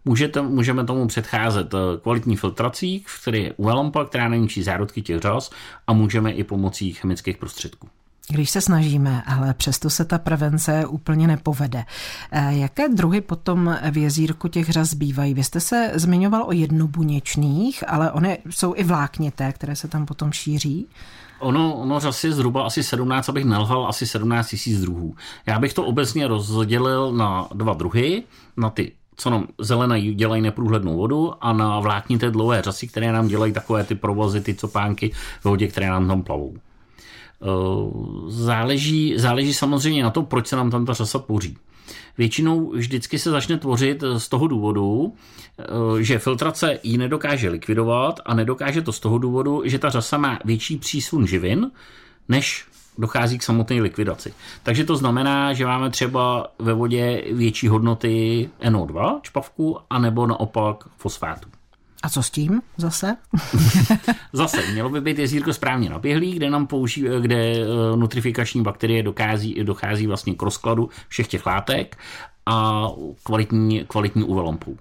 Můžete, 0.09 0.42
můžeme 0.42 0.85
tomu 0.85 1.07
předcházet 1.07 1.75
eh, 1.75 1.79
kvalitní 2.03 2.37
filtrací, 2.37 3.05
který 3.21 3.42
je 3.42 3.53
UV 3.53 3.66
lampa, 3.66 4.05
která 4.05 4.29
neníčí 4.29 4.62
zárodky 4.62 5.03
těch 5.03 5.19
řas 5.19 5.51
a 5.87 5.92
můžeme 5.92 6.33
i 6.33 6.45
pomocí 6.45 6.92
chemických 6.92 7.37
prostředků. 7.37 7.88
Když 8.29 8.51
se 8.51 8.61
snažíme, 8.61 9.23
ale 9.27 9.55
přesto 9.55 9.90
se 9.90 10.05
ta 10.05 10.19
prevence 10.19 10.87
úplně 10.87 11.27
nepovede. 11.27 11.85
Eh, 12.33 12.57
jaké 12.57 12.88
druhy 12.88 13.21
potom 13.21 13.79
v 13.90 13.97
jezírku 13.97 14.49
těch 14.49 14.69
řas 14.69 14.95
bývají? 14.95 15.35
Vy 15.35 15.45
jste 15.45 15.61
se 15.61 15.92
zmiňoval 15.95 16.45
o 16.47 16.53
jednobuněčných, 16.53 17.85
ale 17.88 18.12
oni 18.12 18.38
jsou 18.51 18.75
i 18.77 18.85
vláknité, 18.85 19.53
které 19.53 19.77
se 19.77 19.88
tam 19.88 20.07
potom 20.07 20.33
šíří. 20.33 20.87
Ono, 21.38 21.75
ono 21.75 22.01
řas 22.01 22.25
je 22.25 22.33
zhruba 22.33 22.66
asi 22.66 22.83
17, 22.83 23.29
abych 23.29 23.45
nelhal, 23.45 23.87
asi 23.87 24.07
17 24.07 24.49
tisíc 24.49 24.81
druhů. 24.81 25.14
Já 25.47 25.59
bych 25.59 25.75
to 25.75 25.85
obecně 25.85 26.29
rozdělil 26.29 27.12
na 27.12 27.49
dva 27.55 27.75
druhy, 27.75 28.23
na 28.57 28.71
ty 28.71 28.92
co 29.16 29.31
nám 29.31 29.46
zelené 29.59 30.00
dělají 30.00 30.42
neprůhlednou 30.42 30.96
vodu 30.96 31.33
a 31.40 31.52
na 31.52 31.81
vláknité 31.81 32.31
dlouhé 32.31 32.62
řasy, 32.62 32.88
které 32.88 33.12
nám 33.12 33.29
dělají 33.29 33.52
takové 33.52 33.85
ty 33.85 33.94
provozy, 33.94 34.40
ty 34.40 34.55
copánky 34.55 35.12
v 35.40 35.44
vodě, 35.44 35.68
které 35.68 35.88
nám 35.88 36.09
tam 36.09 36.22
plavou. 36.22 36.55
Eh, 37.42 37.46
záleží, 38.29 39.14
záleží 39.16 39.55
samozřejmě 39.55 40.02
na 40.02 40.11
to, 40.11 40.22
proč 40.22 40.46
se 40.46 40.57
nám 40.57 40.70
tam 40.70 40.87
ta 40.87 40.92
řasa 40.92 41.18
tvoří. 41.18 41.57
Většinou 42.18 42.70
vždycky 42.70 43.18
se 43.18 43.31
začne 43.31 43.59
tvořit 43.59 44.05
z 44.18 44.29
toho 44.29 44.46
důvodu, 44.46 45.14
eh, 45.59 45.64
že 46.02 46.18
filtrace 46.18 46.79
ji 46.83 46.98
nedokáže 46.98 47.48
likvidovat 47.48 48.20
a 48.26 48.35
nedokáže 48.35 48.83
to 48.83 48.92
z 48.92 49.00
toho 49.00 49.18
důvodu, 49.18 49.62
že 49.64 49.79
ta 49.79 49.90
řasa 49.90 50.18
má 50.18 50.38
větší 50.44 50.76
přísun 50.76 51.26
živin, 51.26 51.70
než 52.29 52.64
dochází 52.98 53.38
k 53.38 53.42
samotné 53.42 53.82
likvidaci. 53.82 54.35
Takže 54.62 54.85
to 54.85 54.96
znamená, 54.96 55.52
že 55.52 55.66
máme 55.66 55.90
třeba 55.90 56.46
ve 56.59 56.72
vodě 56.72 57.22
větší 57.32 57.68
hodnoty 57.68 58.48
NO2 58.61 59.20
čpavku, 59.22 59.78
anebo 59.90 60.26
naopak 60.26 60.85
fosfátu. 60.96 61.48
A 62.02 62.09
co 62.09 62.22
s 62.22 62.30
tím 62.30 62.62
zase? 62.76 63.16
zase, 64.32 64.62
mělo 64.72 64.88
by 64.88 65.00
být 65.00 65.18
jezírko 65.18 65.52
správně 65.52 65.90
naběhlý, 65.90 66.35
kde 66.35 66.50
nám 66.50 66.66
použí, 66.66 67.04
kde 67.20 67.37
eh, 67.37 67.96
nutrifikační 67.96 68.62
bakterie 68.62 69.02
dokází, 69.02 69.54
dochází 69.62 70.06
vlastně 70.06 70.35
k 70.35 70.42
rozkladu 70.42 70.90
všech 71.09 71.28
těch 71.28 71.46
látek 71.46 71.96
a 72.46 72.88
kvalitní, 73.22 73.85
kvalitní 73.88 74.24
UV 74.24 74.44
lampů. 74.44 74.78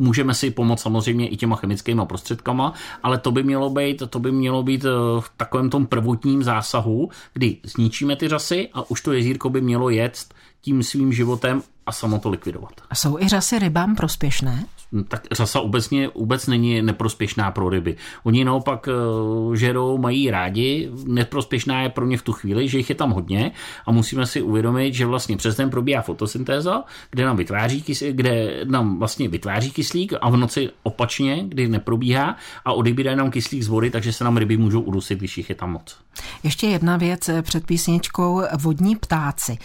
Můžeme 0.00 0.34
si 0.34 0.50
pomoct 0.50 0.82
samozřejmě 0.82 1.28
i 1.28 1.36
těma 1.36 1.56
chemickými 1.56 2.02
prostředkama, 2.06 2.72
ale 3.02 3.18
to 3.18 3.30
by 3.30 3.42
mělo 3.42 3.70
být, 3.70 4.02
to 4.10 4.18
by 4.18 4.32
mělo 4.32 4.62
být 4.62 4.84
eh, 4.84 4.88
v 5.20 5.30
takovém 5.36 5.70
tom 5.70 5.86
prvotním 5.86 6.42
zásahu, 6.42 7.10
kdy 7.34 7.56
zničíme 7.64 8.16
ty 8.16 8.28
řasy 8.28 8.68
a 8.72 8.90
už 8.90 9.00
to 9.00 9.12
jezírko 9.12 9.50
by 9.50 9.60
mělo 9.60 9.90
jet 9.90 10.24
tím 10.60 10.82
svým 10.82 11.12
životem 11.12 11.62
a 11.86 11.92
samo 11.92 12.18
to 12.18 12.30
likvidovat. 12.30 12.72
A 12.90 12.94
jsou 12.94 13.18
i 13.18 13.28
řasy 13.28 13.58
rybám 13.58 13.96
prospěšné? 13.96 14.64
Tak 15.08 15.26
řasa 15.32 15.60
obecně 15.60 16.08
vůbec 16.14 16.46
není 16.46 16.82
neprospěšná 16.82 17.50
pro 17.50 17.68
ryby. 17.68 17.96
Oni 18.22 18.44
naopak 18.44 18.88
eh, 18.88 19.56
žerou, 19.56 19.98
mají 19.98 20.30
rádi, 20.30 20.90
neprospěšná 21.06 21.82
je 21.82 21.88
pro 21.88 22.06
ně 22.06 22.16
v 22.16 22.22
tu 22.22 22.32
chvíli, 22.32 22.68
že 22.68 22.78
jich 22.78 22.88
je 22.88 22.94
tam 22.94 23.10
hodně 23.10 23.52
a 23.86 23.92
musíme 23.92 24.26
si 24.26 24.42
uvědomit, 24.42 24.94
že 24.94 25.06
vlastně 25.06 25.36
přes 25.36 25.56
den 25.56 25.70
probíhá 25.70 26.02
fotosyntéza, 26.02 26.84
kde 27.10 27.24
nám 27.24 27.36
vytváří, 27.36 27.82
kyslík, 27.82 28.16
kde 28.16 28.64
nám 28.64 28.98
vlastně 28.98 29.28
vytváří 29.28 29.70
kyslík 29.70 30.12
a 30.20 30.30
v 30.30 30.36
noci 30.36 30.70
opačně, 30.82 31.44
kdy 31.48 31.68
neprobíhá 31.68 32.36
a 32.64 32.72
odebírá 32.72 33.14
nám 33.14 33.30
kyslík 33.30 33.62
z 33.62 33.68
vody, 33.68 33.90
takže 33.90 34.12
se 34.12 34.24
nám 34.24 34.36
ryby 34.36 34.56
můžou 34.56 34.80
udusit, 34.80 35.18
když 35.18 35.38
jich 35.38 35.48
je 35.48 35.54
tam 35.54 35.72
moc. 35.72 35.96
Ještě 36.42 36.66
jedna 36.66 36.96
věc 36.96 37.30
před 37.42 37.66
písničkou. 37.66 38.42
Vodní 38.58 38.96
ptáci. 38.96 39.58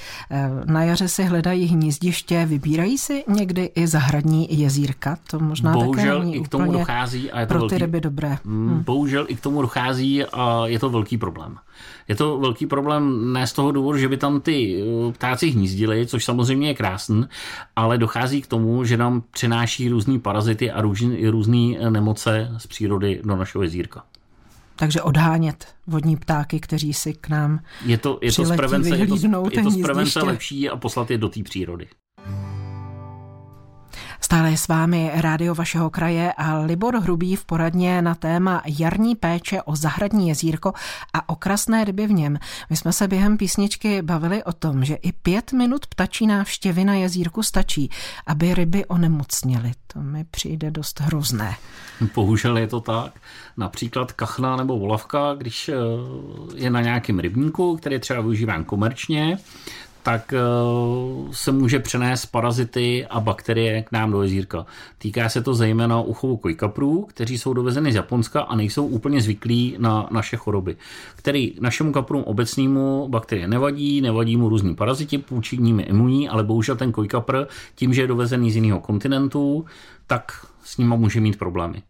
Na 0.66 0.84
jaře 0.84 1.08
si 1.08 1.24
hledají 1.24 1.66
hnízdiště, 1.66 2.46
vybírají 2.46 2.98
si 2.98 3.24
někdy 3.28 3.70
i 3.76 3.88
zahradní 3.88 4.60
jezírka? 4.60 5.13
To 5.30 5.40
možná 5.40 5.74
bohužel 5.74 6.16
také 6.16 6.20
není 6.20 6.36
i 6.36 6.42
k 6.42 6.48
tomu 6.48 6.72
dochází 6.72 7.32
a 7.32 7.40
je 7.40 7.46
to 7.46 7.50
pro 7.50 7.60
velký, 7.60 7.76
ty 7.76 7.82
ryby 7.82 8.02
dobré. 8.02 8.38
Mm, 8.44 8.70
hmm. 8.70 8.84
Bohužel 8.84 9.26
i 9.28 9.36
k 9.36 9.42
tomu 9.42 9.62
dochází 9.62 10.26
a 10.26 10.64
je 10.66 10.80
to 10.80 10.90
velký 10.90 11.18
problém. 11.18 11.58
Je 12.08 12.16
to 12.16 12.38
velký 12.38 12.66
problém 12.66 13.34
ne 13.34 13.48
z 13.48 13.54
toho 13.54 13.72
důvodu, 13.72 13.98
že 13.98 14.10
by 14.10 14.18
tam 14.18 14.42
ty 14.42 14.84
uh, 14.84 15.14
ptáci 15.14 15.50
hnízdili, 15.50 16.08
což 16.08 16.26
samozřejmě 16.26 16.68
je 16.68 16.74
krásný, 16.74 17.26
ale 17.76 17.98
dochází 17.98 18.42
k 18.42 18.48
tomu, 18.48 18.84
že 18.84 18.98
nám 18.98 19.24
přináší 19.32 19.90
různý 19.90 20.20
parazity 20.20 20.72
a 20.72 20.82
různé 21.30 21.90
nemoce 21.90 22.52
z 22.58 22.68
přírody 22.68 23.22
do 23.24 23.36
našeho 23.36 23.64
jezírka. 23.64 24.04
Takže 24.76 25.02
odhánět 25.02 25.68
vodní 25.88 26.18
ptáky, 26.18 26.60
kteří 26.60 26.94
si 26.94 27.14
k 27.14 27.30
nám 27.30 27.60
je 27.86 27.98
to, 27.98 28.20
je 28.22 28.32
to 28.32 28.46
z 28.46 28.56
prevence, 28.56 28.90
je 28.90 29.08
to, 29.08 29.16
je 29.52 29.64
to 29.64 29.72
z 29.72 29.82
prevence 29.82 30.20
lepší 30.20 30.70
a 30.70 30.78
poslat 30.78 31.12
je 31.12 31.18
do 31.18 31.30
té 31.30 31.44
přírody. 31.44 31.88
Stále 34.24 34.52
je 34.52 34.58
s 34.58 34.68
vámi 34.68 35.12
rádio 35.14 35.56
vašeho 35.56 35.90
kraje 35.90 36.34
a 36.34 36.60
Libor 36.60 36.96
Hrubý 36.96 37.36
v 37.36 37.46
poradně 37.46 38.02
na 38.02 38.16
téma 38.16 38.62
jarní 38.66 39.16
péče 39.16 39.62
o 39.62 39.76
zahradní 39.76 40.30
jezírko 40.30 40.74
a 41.14 41.30
okrasné 41.30 41.84
ryby 41.84 42.08
v 42.08 42.12
něm. 42.12 42.40
My 42.70 42.78
jsme 42.78 42.94
se 42.94 43.08
během 43.08 43.38
písničky 43.38 44.02
bavili 44.02 44.44
o 44.44 44.54
tom, 44.54 44.86
že 44.86 44.96
i 44.96 45.12
pět 45.12 45.52
minut 45.52 45.88
ptačí 45.88 46.28
návštěvy 46.28 46.84
na 46.84 46.94
jezírku 46.94 47.44
stačí, 47.44 47.90
aby 48.28 48.54
ryby 48.54 48.86
onemocněly. 48.86 49.72
To 49.94 50.00
mi 50.00 50.24
přijde 50.32 50.72
dost 50.72 51.00
hrozné. 51.00 51.56
Bohužel 52.16 52.58
je 52.58 52.68
to 52.68 52.82
tak. 52.82 53.14
Například 53.58 54.12
kachna 54.12 54.56
nebo 54.56 54.80
volavka, 54.80 55.34
když 55.34 55.70
eh, 55.70 55.76
je 56.56 56.70
na 56.70 56.82
nějakém 56.82 57.20
rybníku, 57.20 57.78
který 57.78 58.00
třeba 58.00 58.22
využíván 58.22 58.64
komerčně, 58.64 59.38
tak 60.04 60.34
eh, 60.34 60.40
se 61.32 61.52
může 61.52 61.80
přenést 61.80 62.26
parazity 62.26 63.06
a 63.10 63.20
bakterie 63.20 63.84
k 63.84 63.92
nám 63.92 64.12
do 64.12 64.22
jezírka. 64.22 64.66
Týká 64.98 65.30
se 65.30 65.42
to 65.42 65.54
zejména 65.54 66.02
uchovu 66.02 66.38
kojkaprů, 66.38 67.06
kteří 67.10 67.38
jsou 67.38 67.54
dovezeny 67.54 67.92
z 67.92 67.96
Japonska 67.96 68.42
a 68.42 68.56
nejsou 68.56 68.86
úplně 68.86 69.22
zvyklí 69.22 69.76
na 69.80 70.08
naše 70.12 70.38
choroby. 70.38 70.76
Který 71.16 71.56
našemu 71.60 71.92
kaprům 71.92 72.24
obecnému 72.24 73.08
bakterie 73.10 73.48
nevadí, 73.48 74.02
nevadí 74.02 74.38
mu 74.38 74.50
různí 74.50 74.76
paraziti, 74.76 75.24
ním 75.60 75.80
je 75.80 75.86
imunní, 75.86 76.30
ale 76.30 76.44
bohužel 76.44 76.76
ten 76.76 76.92
kojkapr, 76.92 77.48
tím, 77.76 77.94
že 77.94 78.02
je 78.02 78.08
dovezený 78.08 78.52
z 78.52 78.56
jiného 78.56 78.80
kontinentu, 78.80 79.66
tak 80.08 80.46
s 80.64 80.78
ním 80.78 80.90
může 80.90 81.20
mít 81.20 81.40
problémy. 81.40 81.84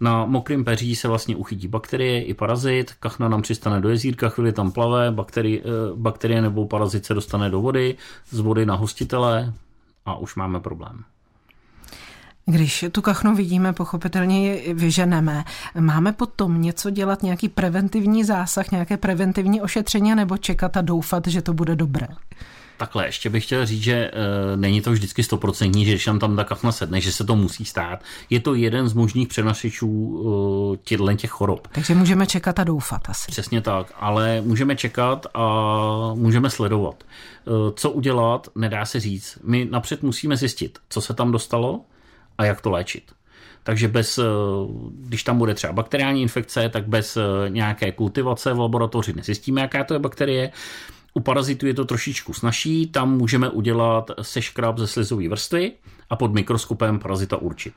Na 0.00 0.24
mokrém 0.24 0.64
peří 0.64 0.96
se 0.96 1.08
vlastně 1.08 1.36
uchytí 1.36 1.68
bakterie 1.68 2.24
i 2.24 2.34
parazit, 2.34 2.92
kachna 3.00 3.28
nám 3.28 3.42
přistane 3.42 3.80
do 3.80 3.88
jezírka, 3.88 4.28
chvíli 4.28 4.52
tam 4.52 4.72
plave, 4.72 5.10
bakterie, 5.10 5.60
eh, 5.60 5.62
bakterie 5.94 6.42
nebo 6.42 6.66
parazit 6.66 7.04
se 7.04 7.14
dostane 7.14 7.50
do 7.50 7.60
vody, 7.60 7.96
z 8.30 8.38
vody 8.38 8.66
na 8.66 8.74
hostitele 8.74 9.52
a 10.06 10.16
už 10.16 10.34
máme 10.34 10.60
problém. 10.60 11.04
Když 12.46 12.84
tu 12.92 13.02
kachnu 13.02 13.34
vidíme, 13.34 13.72
pochopitelně 13.72 14.54
ji 14.54 14.74
vyženeme. 14.74 15.44
Máme 15.80 16.12
potom 16.12 16.62
něco 16.62 16.90
dělat, 16.90 17.22
nějaký 17.22 17.48
preventivní 17.48 18.24
zásah, 18.24 18.70
nějaké 18.70 18.96
preventivní 18.96 19.62
ošetření, 19.62 20.14
nebo 20.14 20.36
čekat 20.36 20.76
a 20.76 20.80
doufat, 20.80 21.26
že 21.26 21.42
to 21.42 21.54
bude 21.54 21.76
dobré? 21.76 22.08
Takhle, 22.80 23.06
ještě 23.06 23.30
bych 23.30 23.44
chtěl 23.44 23.66
říct, 23.66 23.82
že 23.82 23.92
e, 23.94 24.10
není 24.56 24.80
to 24.80 24.92
vždycky 24.92 25.22
stoprocentní, 25.22 25.84
že 25.84 25.90
když 25.90 26.04
tam 26.04 26.18
tam 26.18 26.36
ta 26.36 26.44
kachna 26.44 26.72
sedne, 26.72 27.00
že 27.00 27.12
se 27.12 27.24
to 27.24 27.36
musí 27.36 27.64
stát. 27.64 28.02
Je 28.30 28.40
to 28.40 28.54
jeden 28.54 28.88
z 28.88 28.92
možných 28.92 29.28
přenašečů 29.28 30.22
e, 30.74 30.76
těchto 30.76 31.14
těch 31.14 31.30
chorob. 31.30 31.68
Takže 31.72 31.94
můžeme 31.94 32.26
čekat 32.26 32.58
a 32.58 32.64
doufat 32.64 33.00
asi. 33.08 33.30
Přesně 33.30 33.60
tak, 33.60 33.92
ale 33.96 34.40
můžeme 34.40 34.76
čekat 34.76 35.26
a 35.34 35.44
můžeme 36.14 36.50
sledovat. 36.50 37.04
E, 37.04 37.50
co 37.76 37.90
udělat, 37.90 38.48
nedá 38.54 38.84
se 38.84 39.00
říct. 39.00 39.38
My 39.44 39.68
napřed 39.70 40.02
musíme 40.02 40.36
zjistit, 40.36 40.78
co 40.88 41.00
se 41.00 41.14
tam 41.14 41.32
dostalo 41.32 41.80
a 42.38 42.44
jak 42.44 42.60
to 42.60 42.70
léčit. 42.70 43.12
Takže 43.62 43.88
bez, 43.88 44.18
když 44.92 45.22
tam 45.22 45.38
bude 45.38 45.54
třeba 45.54 45.72
bakteriální 45.72 46.22
infekce, 46.22 46.68
tak 46.68 46.88
bez 46.88 47.18
nějaké 47.48 47.92
kultivace 47.92 48.52
v 48.52 48.58
laboratoři 48.58 49.12
nezjistíme, 49.12 49.60
jaká 49.60 49.84
to 49.84 49.94
je 49.94 49.98
bakterie. 49.98 50.52
U 51.14 51.20
parazitů 51.20 51.66
je 51.66 51.74
to 51.74 51.84
trošičku 51.84 52.32
snažší, 52.32 52.86
tam 52.86 53.16
můžeme 53.16 53.48
udělat 53.48 54.10
seškrab 54.22 54.78
ze 54.78 54.86
slizové 54.86 55.28
vrstvy 55.28 55.72
a 56.10 56.16
pod 56.16 56.34
mikroskopem 56.34 56.98
parazita 56.98 57.36
určit. 57.36 57.74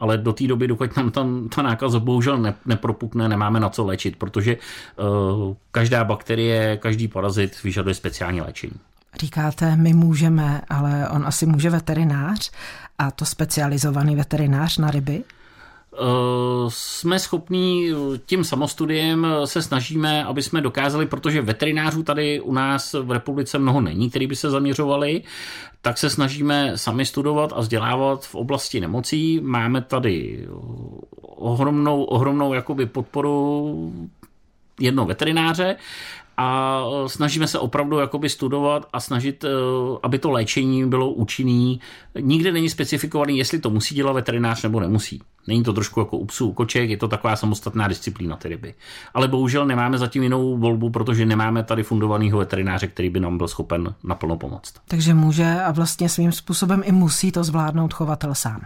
Ale 0.00 0.18
do 0.18 0.32
té 0.32 0.46
doby, 0.46 0.68
dokud 0.68 0.96
nám 0.96 1.10
tam 1.10 1.48
ta 1.48 1.62
nákaza 1.62 1.98
bohužel 1.98 2.38
ne, 2.38 2.54
nepropukne, 2.66 3.28
nemáme 3.28 3.60
na 3.60 3.68
co 3.68 3.84
léčit, 3.84 4.16
protože 4.16 4.56
uh, 4.56 5.54
každá 5.70 6.04
bakterie, 6.04 6.76
každý 6.76 7.08
parazit 7.08 7.62
vyžaduje 7.62 7.94
speciální 7.94 8.40
léčení. 8.40 8.72
Říkáte, 9.20 9.76
my 9.76 9.92
můžeme, 9.92 10.62
ale 10.68 11.08
on 11.08 11.26
asi 11.26 11.46
může 11.46 11.70
veterinář 11.70 12.50
a 12.98 13.10
to 13.10 13.24
specializovaný 13.24 14.16
veterinář 14.16 14.78
na 14.78 14.90
ryby? 14.90 15.24
Eh, 15.98 16.04
jsme 16.68 17.18
schopní 17.18 17.90
tím 18.26 18.44
samostudiem 18.44 19.26
se 19.44 19.62
snažíme, 19.62 20.24
aby 20.24 20.42
jsme 20.42 20.60
dokázali, 20.60 21.06
protože 21.06 21.42
veterinářů 21.42 22.02
tady 22.02 22.40
u 22.40 22.52
nás 22.52 22.92
v 22.92 23.10
republice 23.10 23.58
mnoho 23.58 23.80
není, 23.80 24.10
který 24.10 24.26
by 24.26 24.36
se 24.36 24.50
zaměřovali, 24.50 25.22
tak 25.82 25.98
se 25.98 26.10
snažíme 26.10 26.78
sami 26.78 27.06
studovat 27.06 27.52
a 27.56 27.60
vzdělávat 27.60 28.26
v 28.26 28.34
oblasti 28.34 28.80
nemocí. 28.80 29.40
Máme 29.40 29.82
tady 29.82 30.46
ohromnou, 31.22 32.04
ohromnou 32.04 32.54
jakoby 32.54 32.86
podporu 32.86 33.92
jednoho 34.80 35.06
veterináře 35.06 35.76
a 36.36 36.82
snažíme 37.06 37.46
se 37.46 37.58
opravdu 37.58 37.98
jakoby 37.98 38.28
studovat 38.28 38.86
a 38.92 39.00
snažit, 39.00 39.44
aby 40.02 40.18
to 40.18 40.30
léčení 40.30 40.88
bylo 40.88 41.10
účinný. 41.10 41.80
Nikde 42.20 42.52
není 42.52 42.70
specifikovaný, 42.70 43.38
jestli 43.38 43.58
to 43.58 43.70
musí 43.70 43.94
dělat 43.94 44.12
veterinář 44.12 44.62
nebo 44.62 44.80
nemusí. 44.80 45.22
Není 45.48 45.62
to 45.62 45.72
trošku 45.72 46.00
jako 46.00 46.16
u 46.16 46.24
psů, 46.24 46.52
koček, 46.52 46.90
je 46.90 46.96
to 46.96 47.08
taková 47.08 47.36
samostatná 47.36 47.88
disciplína 47.88 48.36
ty 48.36 48.48
ryby. 48.48 48.74
Ale 49.14 49.28
bohužel 49.28 49.66
nemáme 49.66 49.98
zatím 49.98 50.22
jinou 50.22 50.58
volbu, 50.58 50.90
protože 50.90 51.26
nemáme 51.26 51.62
tady 51.62 51.82
fundovaného 51.82 52.38
veterináře, 52.38 52.86
který 52.86 53.10
by 53.10 53.20
nám 53.20 53.38
byl 53.38 53.48
schopen 53.48 53.94
naplno 54.04 54.36
pomoct. 54.36 54.74
Takže 54.88 55.14
může 55.14 55.60
a 55.60 55.72
vlastně 55.72 56.08
svým 56.08 56.32
způsobem 56.32 56.82
i 56.84 56.92
musí 56.92 57.32
to 57.32 57.44
zvládnout 57.44 57.94
chovatel 57.94 58.34
sám. 58.34 58.60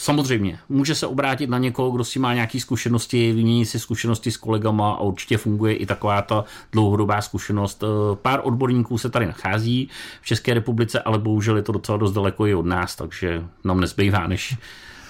Samozřejmě, 0.00 0.58
může 0.68 0.94
se 0.94 1.06
obrátit 1.06 1.50
na 1.50 1.58
někoho, 1.58 1.90
kdo 1.90 2.04
si 2.04 2.18
má 2.18 2.34
nějaké 2.34 2.60
zkušenosti, 2.60 3.32
vyměnit 3.32 3.66
si 3.66 3.78
zkušenosti 3.78 4.30
s 4.30 4.36
kolegama 4.36 4.90
a 4.92 5.00
určitě 5.00 5.38
funguje 5.38 5.74
i 5.74 5.86
taková 5.86 6.22
ta 6.22 6.44
dlouhodobá 6.72 7.20
zkušenost. 7.20 7.82
Eh, 7.82 8.16
pár 8.16 8.40
odborníků 8.42 8.98
se 8.98 9.10
tady 9.10 9.26
nachází 9.26 9.88
v 10.22 10.26
České 10.26 10.54
republice, 10.54 11.00
ale 11.00 11.18
bohužel 11.18 11.56
je 11.56 11.62
to 11.62 11.72
docela 11.72 11.98
dost 11.98 12.12
daleko 12.12 12.46
i 12.46 12.54
od 12.54 12.66
nás, 12.66 12.96
takže 12.96 13.44
nám 13.64 13.80
nezbývá, 13.80 14.26
než 14.26 14.56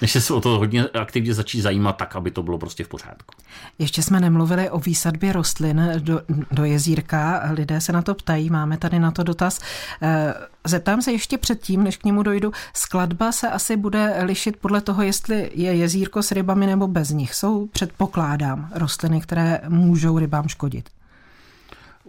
než 0.01 0.13
se 0.13 0.35
o 0.35 0.41
to 0.41 0.49
hodně 0.49 0.85
aktivně 0.85 1.35
začít 1.35 1.61
zajímat, 1.61 1.93
tak 1.93 2.17
aby 2.17 2.31
to 2.31 2.43
bylo 2.43 2.59
prostě 2.59 2.85
v 2.85 2.89
pořádku. 2.89 3.35
Ještě 3.79 4.03
jsme 4.03 4.21
nemluvili 4.21 4.71
o 4.71 4.79
výsadbě 4.79 5.33
rostlin 5.33 5.93
do, 5.99 6.21
do 6.51 6.65
jezírka. 6.65 7.43
Lidé 7.51 7.81
se 7.81 7.93
na 7.93 8.03
to 8.03 8.15
ptají, 8.15 8.51
máme 8.51 8.77
tady 8.77 8.99
na 8.99 9.11
to 9.11 9.23
dotaz. 9.23 9.61
Eh, 10.03 10.35
zeptám 10.67 11.03
se 11.03 11.13
ještě 11.13 11.39
předtím, 11.39 11.85
než 11.85 11.97
k 11.97 12.05
němu 12.05 12.23
dojdu. 12.23 12.53
Skladba 12.75 13.33
se 13.33 13.49
asi 13.49 13.77
bude 13.77 14.23
lišit 14.23 14.57
podle 14.57 14.81
toho, 14.81 15.03
jestli 15.03 15.51
je 15.55 15.75
jezírko 15.75 16.23
s 16.23 16.33
rybami 16.33 16.67
nebo 16.67 16.87
bez 16.87 17.11
nich. 17.11 17.35
Jsou, 17.35 17.67
předpokládám, 17.67 18.71
rostliny, 18.75 19.21
které 19.21 19.61
můžou 19.69 20.19
rybám 20.19 20.49
škodit 20.49 20.89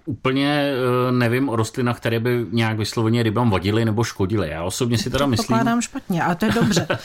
úplně 0.09 0.73
eh, 0.73 1.11
nevím 1.11 1.49
o 1.49 1.55
rostlinách, 1.55 1.97
které 1.97 2.19
by 2.19 2.45
nějak 2.51 2.77
vysloveně 2.77 3.23
rybám 3.23 3.49
vadily 3.49 3.85
nebo 3.85 4.03
škodily. 4.03 4.49
Já 4.49 4.63
osobně 4.63 4.97
si 4.97 5.09
teda 5.09 5.25
myslím... 5.25 5.47
Pokládám 5.47 5.81
špatně, 5.81 6.23
a 6.23 6.35
to 6.35 6.45
je 6.45 6.51
dobře. 6.51 6.87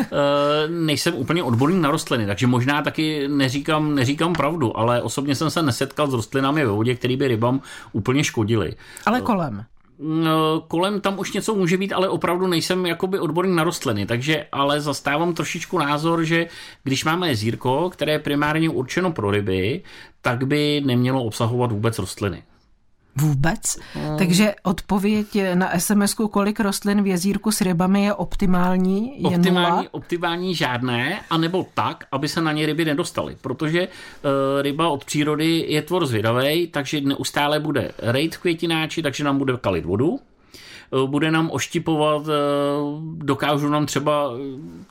Eh, 0.00 0.68
nejsem 0.68 1.14
úplně 1.14 1.42
odborný 1.42 1.80
na 1.80 1.90
rostliny, 1.90 2.26
takže 2.26 2.46
možná 2.46 2.82
taky 2.82 3.28
neříkám, 3.28 3.94
neříkám 3.94 4.32
pravdu, 4.32 4.78
ale 4.78 5.02
osobně 5.02 5.34
jsem 5.34 5.50
se 5.50 5.62
nesetkal 5.62 6.10
s 6.10 6.14
rostlinami 6.14 6.64
ve 6.64 6.72
vodě, 6.72 6.94
které 6.94 7.16
by 7.16 7.28
rybám 7.28 7.60
úplně 7.92 8.24
škodily. 8.24 8.74
Ale 9.06 9.20
kolem. 9.20 9.64
No, 9.98 10.64
kolem 10.68 11.00
tam 11.00 11.18
už 11.18 11.32
něco 11.32 11.54
může 11.54 11.76
být, 11.76 11.92
ale 11.92 12.08
opravdu 12.08 12.46
nejsem 12.46 12.86
jakoby 12.86 13.18
odborný 13.18 13.56
na 13.56 13.64
rostliny, 13.64 14.06
takže 14.06 14.46
ale 14.52 14.80
zastávám 14.80 15.34
trošičku 15.34 15.78
názor, 15.78 16.24
že 16.24 16.46
když 16.84 17.04
máme 17.04 17.28
jezírko, 17.28 17.90
které 17.90 18.12
je 18.12 18.18
primárně 18.18 18.68
určeno 18.68 19.12
pro 19.12 19.30
ryby, 19.30 19.82
tak 20.22 20.46
by 20.46 20.82
nemělo 20.84 21.24
obsahovat 21.24 21.72
vůbec 21.72 21.98
rostliny. 21.98 22.42
Vůbec? 23.20 23.60
Hmm. 23.94 24.18
Takže 24.18 24.54
odpověď 24.62 25.26
na 25.54 25.78
sms 25.78 26.14
kolik 26.14 26.60
rostlin 26.60 27.02
v 27.02 27.06
jezírku 27.06 27.52
s 27.52 27.60
rybami 27.60 28.04
je 28.04 28.14
optimální? 28.14 29.22
Je 29.22 29.36
optimální, 29.36 29.76
nula? 29.76 29.88
optimální 29.90 30.54
žádné, 30.54 31.20
anebo 31.30 31.66
tak, 31.74 32.04
aby 32.12 32.28
se 32.28 32.40
na 32.40 32.52
ně 32.52 32.66
ryby 32.66 32.84
nedostaly. 32.84 33.36
Protože 33.40 33.88
uh, 33.88 34.62
ryba 34.62 34.88
od 34.88 35.04
přírody 35.04 35.64
je 35.68 35.82
tvor 35.82 36.06
zvědavý, 36.06 36.66
takže 36.66 37.00
neustále 37.00 37.60
bude 37.60 37.92
rejt 37.98 38.36
v 38.36 38.38
květináči, 38.38 39.02
takže 39.02 39.24
nám 39.24 39.38
bude 39.38 39.56
kalit 39.56 39.84
vodu 39.84 40.18
eh, 40.18 41.06
bude 41.06 41.30
nám 41.30 41.50
oštipovat, 41.50 42.22
eh, 42.28 42.32
dokážou 43.16 43.68
nám 43.68 43.86
třeba, 43.86 44.30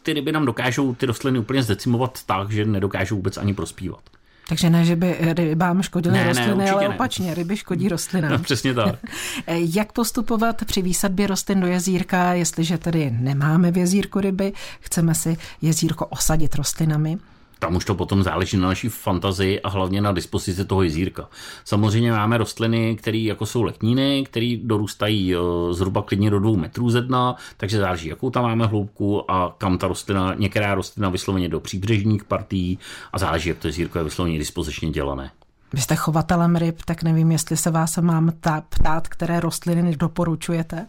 ty 0.03 0.13
ryby 0.13 0.31
nám 0.31 0.45
dokážou 0.45 0.95
ty 0.95 1.05
rostliny 1.05 1.39
úplně 1.39 1.63
zdecimovat 1.63 2.19
tak, 2.25 2.51
že 2.51 2.65
nedokážou 2.65 3.15
vůbec 3.15 3.37
ani 3.37 3.53
prospívat. 3.53 4.01
Takže 4.49 4.69
ne, 4.69 4.85
že 4.85 4.95
by 4.95 5.17
rybám 5.21 5.81
škodily 5.81 6.17
ne, 6.17 6.23
rostliny, 6.23 6.55
ne, 6.55 6.71
ale 6.71 6.89
opačně, 6.89 7.33
ryby 7.33 7.57
škodí 7.57 7.89
rostlinám. 7.89 8.31
No, 8.31 8.39
přesně 8.49 8.73
tak. 8.73 8.95
Jak 9.47 9.91
postupovat 9.91 10.65
při 10.65 10.81
výsadbě 10.81 11.27
rostlin 11.27 11.59
do 11.59 11.67
jezírka, 11.67 12.33
jestliže 12.33 12.77
tedy 12.77 13.11
nemáme 13.19 13.71
v 13.71 13.77
jezírku 13.77 14.19
ryby, 14.19 14.53
chceme 14.79 15.15
si 15.15 15.37
jezírko 15.61 16.05
osadit 16.05 16.55
rostlinami? 16.55 17.17
Tam 17.59 17.75
už 17.75 17.85
to 17.85 17.95
potom 17.95 18.23
záleží 18.23 18.57
na 18.57 18.67
naší 18.67 18.89
fantazii 18.89 19.61
a 19.61 19.69
hlavně 19.69 20.01
na 20.01 20.11
dispozici 20.11 20.65
toho 20.65 20.83
jezírka. 20.83 21.29
Samozřejmě 21.65 22.11
máme 22.11 22.37
rostliny, 22.37 22.95
které 22.95 23.17
jako 23.17 23.45
jsou 23.45 23.63
letníny, 23.63 24.23
které 24.23 24.57
dorůstají 24.63 25.35
eh, 25.35 25.37
zhruba 25.71 26.01
klidně 26.01 26.29
do 26.29 26.39
dvou 26.39 26.55
metrů 26.55 26.89
ze 26.89 27.01
dna, 27.01 27.35
takže 27.57 27.79
záleží, 27.79 28.07
jakou 28.07 28.29
tam 28.29 28.43
máme 28.43 28.65
hloubku 28.65 29.31
a 29.31 29.55
kam 29.57 29.77
ta 29.77 29.87
rostlina, 29.87 30.33
některá 30.33 30.75
rostlina 30.75 31.09
vysloveně 31.09 31.49
do 31.49 31.59
příbřežních 31.59 32.23
partí 32.23 32.79
a 33.13 33.19
záleží, 33.19 33.49
jak 33.49 33.57
to 33.57 33.67
jezírko 33.67 33.97
je 33.97 34.03
vysloveně 34.03 34.39
dispozičně 34.39 34.89
dělané. 34.89 35.31
Vy 35.73 35.81
jste 35.81 35.95
chovatelem 35.95 36.55
ryb, 36.55 36.81
tak 36.85 37.03
nevím, 37.03 37.31
jestli 37.31 37.57
se 37.57 37.71
vás 37.71 37.97
mám 37.97 38.31
ptát, 38.69 39.07
které 39.07 39.39
rostliny 39.39 39.95
doporučujete? 39.97 40.87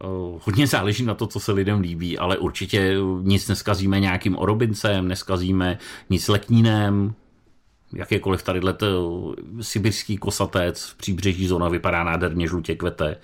Eh, 0.00 0.38
hodně 0.44 0.66
záleží 0.66 1.04
na 1.04 1.14
to, 1.14 1.26
co 1.26 1.40
se 1.40 1.52
lidem 1.52 1.80
líbí, 1.80 2.18
ale 2.18 2.38
určitě 2.38 2.96
nic 3.22 3.48
neskazíme 3.48 4.00
nějakým 4.00 4.38
orobincem, 4.38 5.08
neskazíme 5.08 5.78
nic 6.10 6.28
leknínem, 6.28 7.14
jakékoliv 7.92 8.42
tady 8.42 8.60
eh, 8.68 8.86
sibirský 9.60 10.16
kosatec 10.16 10.84
v 10.84 10.94
příbřeží 10.96 11.46
zóna 11.46 11.68
vypadá 11.68 12.04
nádherně, 12.04 12.46
žlutě 12.46 12.74
kvete. 12.74 13.16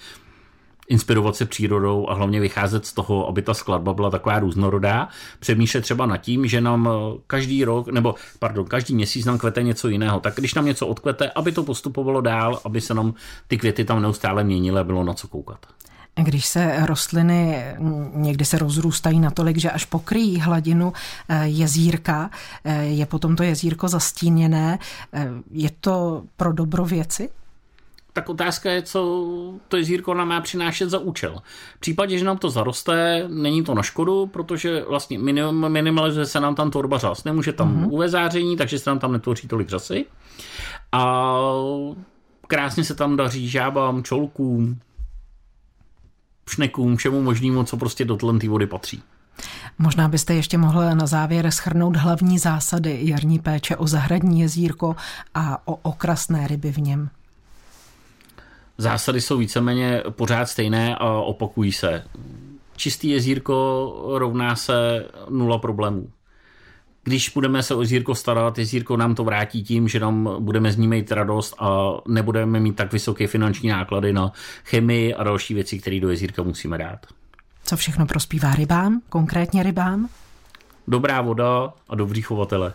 Inspirovat 0.89 1.37
se 1.37 1.47
přírodou 1.47 2.11
a 2.11 2.15
hlavně 2.15 2.41
vycházet 2.41 2.87
z 2.87 2.93
toho, 2.93 3.29
aby 3.29 3.43
ta 3.43 3.55
skladba 3.55 3.95
byla 3.95 4.11
taková 4.11 4.39
různorodá. 4.39 5.09
Přemýšlet 5.41 5.81
třeba 5.81 6.07
nad 6.07 6.17
tím, 6.17 6.47
že 6.47 6.61
nám 6.61 6.89
eh, 6.89 7.19
každý 7.27 7.65
rok, 7.65 7.89
nebo 7.89 8.15
pardon, 8.39 8.67
každý 8.67 8.95
měsíc 8.95 9.27
nám 9.27 9.39
kvete 9.39 9.63
něco 9.63 9.89
jiného. 9.89 10.21
Tak 10.21 10.35
když 10.37 10.55
nám 10.55 10.65
něco 10.67 10.87
odkvete, 10.87 11.31
aby 11.31 11.53
to 11.53 11.65
postupovalo 11.65 12.21
dál, 12.21 12.61
aby 12.65 12.81
se 12.81 12.95
nám 12.95 13.15
ty 13.49 13.59
květy 13.59 13.85
tam 13.85 14.03
neustále 14.03 14.45
měnily 14.45 14.81
a 14.81 14.85
bylo 14.85 15.05
na 15.05 15.15
co 15.15 15.29
koukat. 15.29 15.67
Když 16.23 16.47
se 16.47 16.87
rostliny 16.87 17.65
někdy 18.15 18.45
se 18.45 18.59
rozrůstají 18.59 19.21
natolik, 19.21 19.57
že 19.57 19.71
až 19.71 19.85
pokryjí 19.85 20.41
hladinu 20.41 20.93
eh, 21.29 21.49
jezírka, 21.49 22.31
eh, 22.65 22.85
je 22.85 23.07
potom 23.07 23.37
to 23.37 23.43
jezírko 23.43 23.89
zastíněné, 23.89 24.79
eh, 25.13 25.29
je 25.51 25.71
to 25.81 26.23
pro 26.37 26.53
dobro 26.53 26.85
věci? 26.85 27.29
tak 28.13 28.29
otázka 28.29 28.71
je, 28.71 28.83
co 28.83 29.27
to 29.69 29.77
jezírko 29.77 30.15
nám 30.15 30.29
má 30.29 30.41
přinášet 30.41 30.91
za 30.91 30.99
účel. 30.99 31.39
V 31.77 31.81
případě, 31.81 32.19
že 32.19 32.25
nám 32.25 32.39
to 32.39 32.51
zaroste, 32.51 33.25
není 33.29 33.65
to 33.65 33.75
na 33.75 33.83
škodu, 33.83 34.27
protože 34.27 34.85
vlastně 34.89 35.19
minim, 35.19 35.69
minimalizuje 35.69 36.27
se 36.27 36.41
nám 36.41 36.55
tam 36.55 36.71
tvorba 36.71 36.99
řas. 36.99 37.25
Nemůže 37.25 37.53
tam 37.53 37.77
mm-hmm. 37.77 37.93
UV 37.93 38.11
záření, 38.11 38.57
takže 38.57 38.79
se 38.79 38.91
nám 38.91 38.99
tam 38.99 39.13
netvoří 39.13 39.49
tolik 39.49 39.69
řasy. 39.69 40.07
A 40.93 41.37
krásně 42.47 42.85
se 42.85 42.95
tam 42.95 43.17
daří 43.17 43.49
žábám, 43.49 44.03
čolkům, 44.03 44.79
šnekům, 46.49 46.97
všemu 46.97 47.23
možnému, 47.23 47.65
co 47.65 47.77
prostě 47.77 48.05
do 48.05 48.17
té 48.17 48.49
vody 48.49 48.67
patří. 48.67 49.03
Možná 49.79 50.09
byste 50.09 50.35
ještě 50.35 50.59
mohl 50.59 50.95
na 50.95 51.07
závěr 51.07 51.51
schrnout 51.51 51.97
hlavní 51.97 52.39
zásady 52.39 52.99
jarní 53.03 53.39
péče 53.39 53.77
o 53.77 53.87
zahradní 53.87 54.41
jezírko 54.41 54.97
a 55.35 55.69
o 55.69 55.75
okrasné 55.75 56.49
ryby 56.49 56.73
v 56.73 56.79
něm. 56.79 57.11
Zásady 58.79 59.21
jsou 59.21 59.39
víceméně 59.39 60.03
pořád 60.11 60.47
stejné 60.47 60.97
a 60.97 61.11
opakují 61.11 61.73
se. 61.73 62.05
Čistý 62.77 63.11
jezírko 63.11 63.95
rovná 64.19 64.57
se 64.57 65.05
nula 65.31 65.59
problémů 65.59 66.09
když 67.09 67.29
budeme 67.29 67.63
se 67.63 67.75
o 67.75 67.81
jezírko 67.81 68.15
starat, 68.15 68.59
jezírko 68.59 68.97
nám 68.97 69.15
to 69.15 69.25
vrátí 69.25 69.63
tím, 69.63 69.89
že 69.89 70.01
nám 70.01 70.37
budeme 70.39 70.73
z 70.73 70.77
ní 70.77 70.89
mít 70.89 71.13
radost 71.13 71.55
a 71.59 71.93
nebudeme 72.09 72.61
mít 72.61 72.77
tak 72.77 72.93
vysoké 72.93 73.27
finanční 73.27 73.69
náklady 73.69 74.13
na 74.13 74.33
chemii 74.65 75.15
a 75.15 75.25
další 75.25 75.55
věci, 75.55 75.79
které 75.79 76.01
do 76.01 76.11
jezírka 76.11 76.43
musíme 76.43 76.79
dát. 76.79 77.07
Co 77.65 77.77
všechno 77.77 78.07
prospívá 78.07 78.55
rybám, 78.55 79.01
konkrétně 79.09 79.63
rybám? 79.63 80.09
Dobrá 80.89 81.21
voda 81.21 81.73
a 81.89 81.95
dobrý 81.95 82.23
chovatele. 82.23 82.73